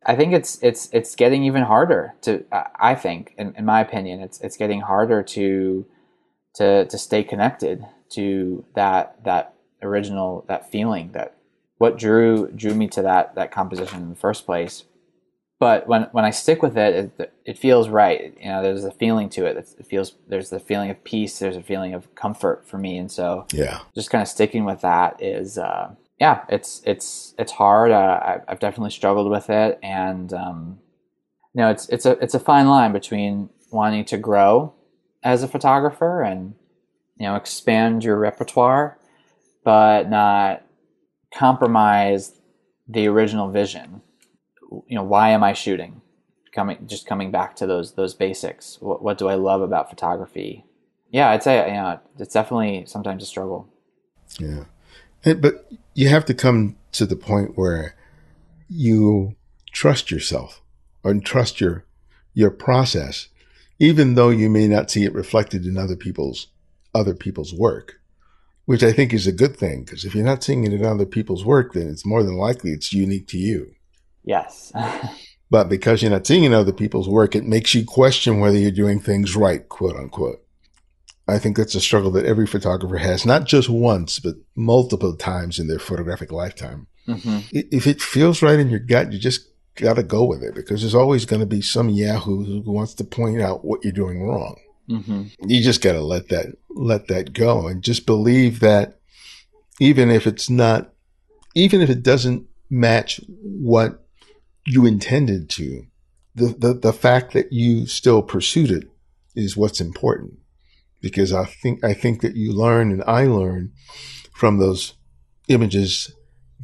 [0.05, 4.21] I think it's, it's, it's getting even harder to, I think, in, in my opinion,
[4.21, 5.87] it's, it's getting harder to,
[6.57, 11.37] to, to stay connected to that that original that feeling that
[11.79, 14.85] what drew drew me to that that composition in the first place
[15.61, 18.37] but when when I stick with it, it, it feels right.
[18.41, 19.57] You know, there's a feeling to it.
[19.79, 21.39] It feels there's the feeling of peace.
[21.39, 24.81] There's a feeling of comfort for me, and so yeah, just kind of sticking with
[24.81, 27.93] that is uh, yeah, it's it's it's hard.
[27.93, 30.81] Uh, I, I've definitely struggled with it, and um,
[31.55, 34.75] you know, it's it's a it's a fine line between wanting to grow
[35.23, 36.55] as a photographer and
[37.19, 38.99] you know expand your repertoire,
[39.65, 40.63] but not
[41.33, 42.33] compromise
[42.89, 44.03] the original vision.
[44.89, 46.01] You know, why am I shooting?
[46.55, 48.79] coming just coming back to those those basics.
[48.81, 50.65] What, what do I love about photography?
[51.11, 53.69] Yeah, I'd say you know it's definitely sometimes a struggle.
[54.39, 54.65] Yeah,
[55.35, 57.97] but you have to come to the point where
[58.69, 59.35] you
[59.73, 60.63] trust yourself
[61.03, 61.85] and trust your
[62.33, 63.29] your process,
[63.79, 66.49] even though you may not see it reflected in other people's
[66.95, 68.01] other people's work,
[68.67, 71.07] which I think is a good thing because if you're not seeing it in other
[71.07, 73.75] people's work, then it's more than likely it's unique to you.
[74.25, 74.73] Yes.
[75.51, 78.71] but because you're not seeing in other people's work, it makes you question whether you're
[78.71, 80.41] doing things right, quote unquote.
[81.27, 85.59] I think that's a struggle that every photographer has, not just once, but multiple times
[85.59, 86.87] in their photographic lifetime.
[87.09, 87.39] Mm-hmm.
[87.51, 90.81] If it feels right in your gut, you just got to go with it because
[90.81, 94.23] there's always going to be some yahoo who wants to point out what you're doing
[94.23, 94.57] wrong.
[94.89, 95.49] Mm-hmm.
[95.49, 98.99] You just got to let that let that go and just believe that
[99.81, 100.93] even if it's not,
[101.55, 104.05] even if it doesn't match what
[104.67, 105.87] you intended to,
[106.35, 108.85] the the, the fact that you still pursued it
[109.35, 110.39] is what's important
[111.05, 113.73] because I think I think that you learn and I learn
[114.33, 114.95] from those
[115.49, 116.11] images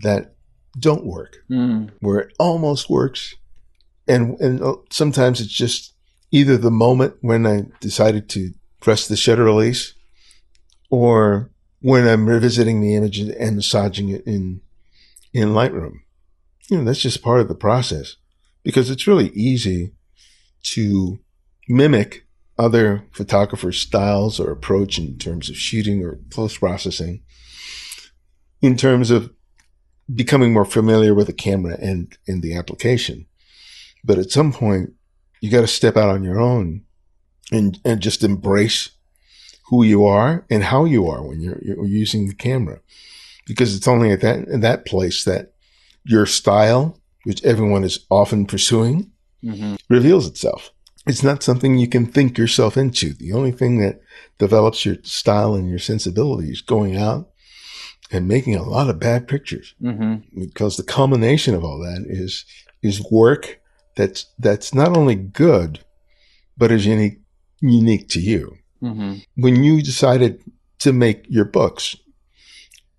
[0.02, 0.34] that
[0.78, 1.90] don't work, mm.
[2.00, 3.34] where it almost works,
[4.08, 5.94] and and uh, sometimes it's just
[6.30, 9.92] either the moment when I decided to press the shutter release,
[10.91, 14.61] or when I'm revisiting the image and massaging it in
[15.32, 16.01] in Lightroom.
[16.68, 18.16] You know, that's just part of the process
[18.62, 19.93] because it's really easy
[20.62, 21.20] to
[21.68, 22.26] mimic
[22.59, 27.22] other photographers' styles or approach in terms of shooting or post processing,
[28.61, 29.32] in terms of
[30.12, 33.26] becoming more familiar with the camera and in the application.
[34.05, 34.93] But at some point,
[35.41, 36.84] you got to step out on your own
[37.51, 38.91] and, and just embrace
[39.71, 42.81] who you are and how you are when you're, you're using the camera.
[43.47, 45.55] Because it's only at that, in that place that
[46.05, 49.11] your style, which everyone is often pursuing,
[49.43, 49.77] mm-hmm.
[49.89, 50.73] reveals itself.
[51.07, 53.14] It's not something you can think yourself into.
[53.14, 54.01] The only thing that
[54.39, 57.31] develops your style and your sensibility is going out
[58.11, 60.16] and making a lot of bad pictures mm-hmm.
[60.39, 62.45] because the culmination of all that is
[62.83, 63.61] is work
[63.97, 65.85] that's that's not only good
[66.57, 67.21] but is unique
[67.61, 68.57] unique to you.
[68.83, 69.18] Mm-hmm.
[69.37, 70.43] When you decided
[70.81, 71.97] to make your books,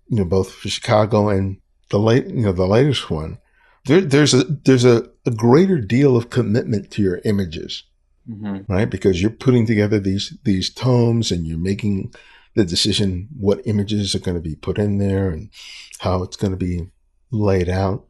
[0.08, 1.58] you know both for Chicago and
[1.90, 3.38] the late you know the latest one,
[3.86, 7.84] there, there's a there's a, a greater deal of commitment to your images.
[8.28, 8.72] Mm-hmm.
[8.72, 12.12] Right, because you're putting together these these tomes and you're making
[12.54, 15.50] the decision what images are going to be put in there and
[15.98, 16.86] how it's going to be
[17.32, 18.06] laid out.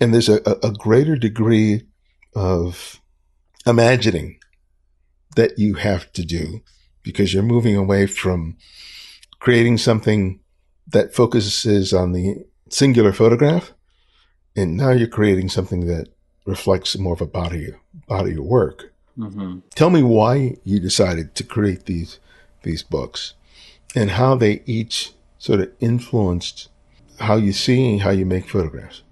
[0.00, 1.86] And there's a, a greater degree
[2.34, 3.00] of
[3.66, 4.38] imagining
[5.36, 6.60] that you have to do
[7.04, 8.56] because you're moving away from
[9.38, 10.40] creating something
[10.88, 13.72] that focuses on the singular photograph.
[14.56, 16.08] And now you're creating something that
[16.46, 17.74] reflects more of a body,
[18.08, 18.92] body of work.
[19.16, 19.60] Mm-hmm.
[19.76, 22.18] Tell me why you decided to create these,
[22.62, 23.34] these books
[23.94, 26.68] and how they each sort of influenced
[27.20, 29.02] how you see and how you make photographs.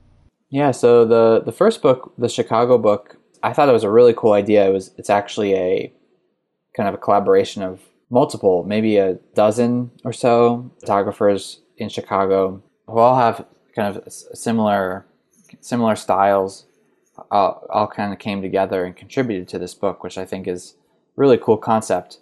[0.51, 4.13] Yeah, so the the first book, the Chicago book, I thought it was a really
[4.13, 4.67] cool idea.
[4.67, 5.93] It was it's actually a
[6.77, 12.99] kind of a collaboration of multiple, maybe a dozen or so photographers in Chicago who
[12.99, 15.07] all have kind of similar
[15.61, 16.67] similar styles.
[17.31, 20.75] All, all kind of came together and contributed to this book, which I think is
[21.15, 22.19] really cool concept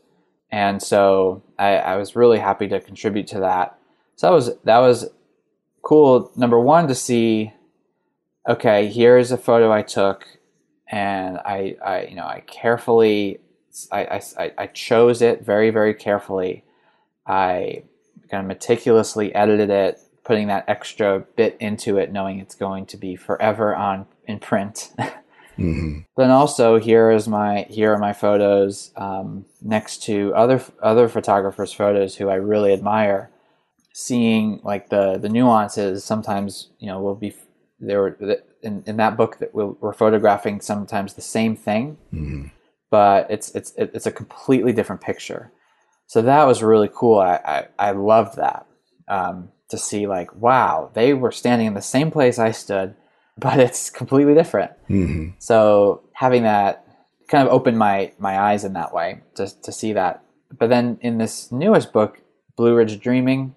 [0.51, 3.79] and so I, I was really happy to contribute to that.
[4.17, 5.09] So that was that was
[5.83, 6.31] cool.
[6.37, 7.53] Number one to see,
[8.49, 10.27] okay, here's a photo I took,
[10.89, 13.41] and I, I you know I carefully
[13.93, 16.65] I, I, I chose it very very carefully.
[17.27, 17.85] I
[18.31, 22.97] kind of meticulously edited it, putting that extra bit into it, knowing it's going to
[22.97, 24.93] be forever on in print.
[24.99, 26.01] Mm-hmm.
[26.17, 31.73] Then also here is my here are my photos um, next to other other photographers'
[31.73, 33.31] photos who I really admire.
[33.93, 37.35] Seeing like the the nuances sometimes you know will be
[37.81, 38.17] there
[38.63, 42.47] in, in that book that we're photographing sometimes the same thing, mm-hmm.
[42.91, 45.53] But it's it's it's a completely different picture.
[46.07, 47.19] So that was really cool.
[47.19, 48.67] I I, I loved that
[49.09, 52.95] um, to see like wow they were standing in the same place I stood
[53.39, 54.73] but it's completely different.
[54.89, 55.31] Mm-hmm.
[55.39, 56.85] So having that
[57.29, 60.23] kind of opened my my eyes in that way to to see that.
[60.57, 62.21] But then in this newest book,
[62.57, 63.55] Blue Ridge Dreaming,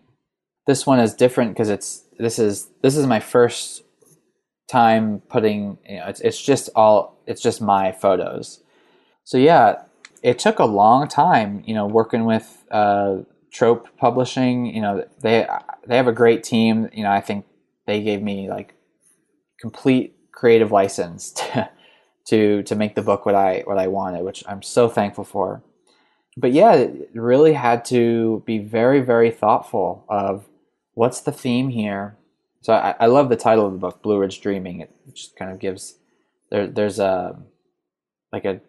[0.68, 3.84] this one is different because it's this is this is my first
[4.70, 8.62] time putting you know it's it's just all it's just my photos.
[9.24, 9.84] So yeah,
[10.22, 13.20] it took a long time, you know, working with uh,
[13.52, 14.66] Trope Publishing.
[14.66, 15.48] You know, they
[15.86, 16.90] they have a great team.
[16.94, 17.46] You know, I think
[17.86, 18.76] they gave me like
[19.60, 21.70] complete creative license to
[22.26, 25.62] to to make the book what I what I wanted, which I'm so thankful for.
[26.36, 30.46] But yeah, it really had to be very very thoughtful of
[30.96, 32.18] what's the theme here.
[32.62, 34.80] So I, I love the title of the book, Blue Ridge Dreaming.
[34.82, 35.98] It just kind of gives
[36.50, 37.40] there there's a
[38.32, 38.62] like a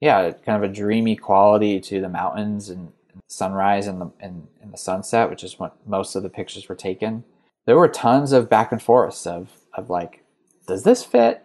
[0.00, 2.92] yeah kind of a dreamy quality to the mountains and,
[3.28, 6.74] sunrise and the and, and the sunset, which is what most of the pictures were
[6.74, 7.24] taken.
[7.66, 10.24] There were tons of back and forths of of like,
[10.66, 11.44] does this fit?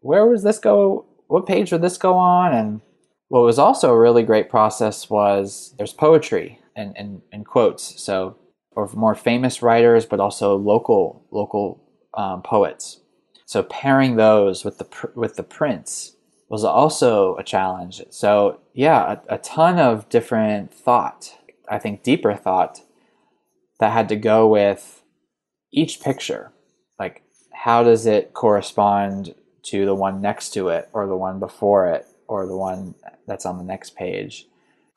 [0.00, 1.06] Where was this go?
[1.28, 2.52] What page would this go on?
[2.52, 2.80] And
[3.28, 8.02] what was also a really great process was there's poetry and, and, and quotes.
[8.02, 8.36] So,
[8.72, 11.80] or more famous writers, but also local local
[12.14, 13.00] um, poets.
[13.46, 16.16] So pairing those with the with the prints
[16.52, 18.02] was also a challenge.
[18.10, 21.34] So yeah, a, a ton of different thought.
[21.68, 22.80] I think deeper thought
[23.80, 25.02] that had to go with
[25.72, 26.52] each picture.
[26.98, 27.22] Like
[27.52, 32.06] how does it correspond to the one next to it or the one before it
[32.28, 32.94] or the one
[33.26, 34.46] that's on the next page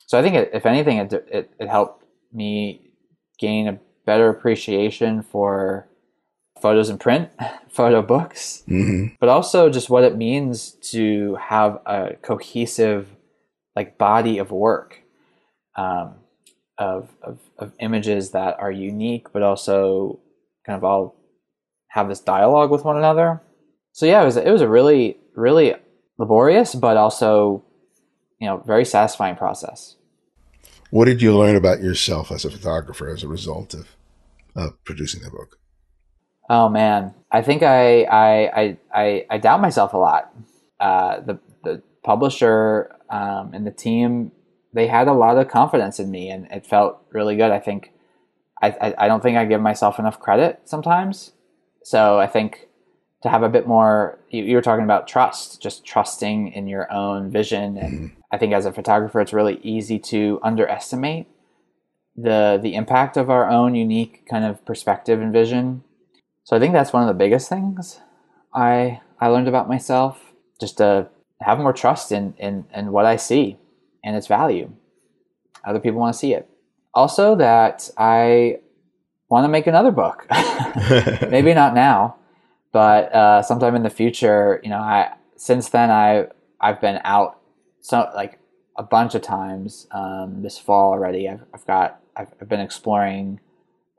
[0.06, 2.90] so i think it, if anything it, it, it helped me
[3.38, 5.88] gain a better appreciation for
[6.60, 7.30] photos in print
[7.68, 9.14] photo books mm-hmm.
[9.20, 13.08] but also just what it means to have a cohesive
[13.74, 15.02] like body of work
[15.76, 16.14] um,
[16.78, 20.18] of, of, of images that are unique but also
[20.64, 21.14] kind of all
[21.88, 23.40] have this dialogue with one another.
[23.92, 25.74] So yeah, it was it was a really really
[26.18, 27.64] laborious but also
[28.38, 29.96] you know very satisfying process.
[30.90, 33.96] What did you learn about yourself as a photographer as a result of
[34.54, 35.58] uh, producing the book?
[36.48, 40.32] Oh man, I think I I I I, doubt myself a lot.
[40.78, 44.32] Uh, the the publisher um, and the team
[44.72, 47.50] they had a lot of confidence in me, and it felt really good.
[47.50, 47.92] I think
[48.62, 51.32] I I, I don't think I give myself enough credit sometimes.
[51.82, 52.68] So I think
[53.22, 56.92] to have a bit more, you, you were talking about trust, just trusting in your
[56.92, 57.76] own vision.
[57.76, 58.20] And mm-hmm.
[58.30, 61.26] I think as a photographer, it's really easy to underestimate
[62.16, 65.82] the the impact of our own unique kind of perspective and vision.
[66.46, 68.00] So I think that's one of the biggest things
[68.54, 71.08] I I learned about myself, just to
[71.40, 73.58] have more trust in in, in what I see
[74.04, 74.70] and its value.
[75.64, 76.48] Other people want to see it.
[76.94, 78.60] Also that I
[79.28, 80.24] want to make another book.
[81.28, 82.14] Maybe not now,
[82.70, 84.60] but uh, sometime in the future.
[84.62, 86.28] You know, I since then I
[86.60, 87.40] I've been out
[87.80, 88.38] so like
[88.76, 91.28] a bunch of times um, this fall already.
[91.28, 93.40] I've, I've got I've, I've been exploring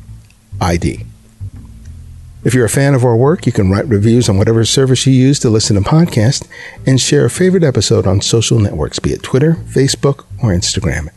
[0.61, 1.05] I D.
[2.43, 5.13] If you're a fan of our work, you can write reviews on whatever service you
[5.13, 6.49] use to listen to podcasts
[6.87, 11.11] and share a favorite episode on social networks, be it Twitter, Facebook, or Instagram.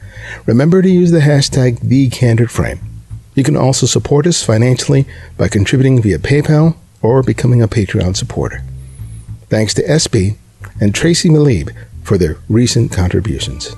[0.46, 2.80] Remember to use the hashtag TheCandidFrame.
[3.36, 5.06] You can also support us financially
[5.38, 8.62] by contributing via PayPal or becoming a Patreon supporter.
[9.50, 10.36] Thanks to SB
[10.82, 11.74] and Tracy Malib
[12.04, 13.76] for their recent contributions.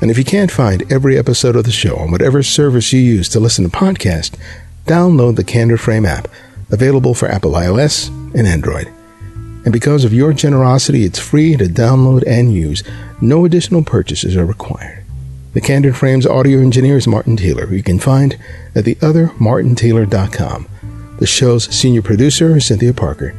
[0.00, 3.28] And if you can't find every episode of the show on whatever service you use
[3.30, 4.38] to listen to podcasts,
[4.86, 6.26] download the Candid Frame app,
[6.70, 8.86] available for Apple iOS and Android.
[9.62, 12.82] And because of your generosity, it's free to download and use.
[13.20, 15.04] No additional purchases are required.
[15.52, 18.38] The Candid Frames audio engineer is Martin Taylor, who you can find
[18.74, 20.68] at theothermartintaylor.com.
[21.18, 23.34] The show's senior producer is Cynthia Parker,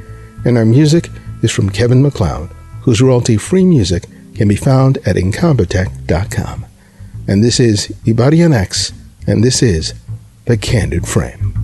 [0.46, 1.10] and our music
[1.42, 2.50] is from Kevin MacLeod,
[2.82, 4.04] whose royalty-free music
[4.36, 6.66] can be found at incompetech.com.
[7.28, 8.94] And this is Ibarionex,
[9.28, 9.94] and this is
[10.46, 11.61] The Candid Frame.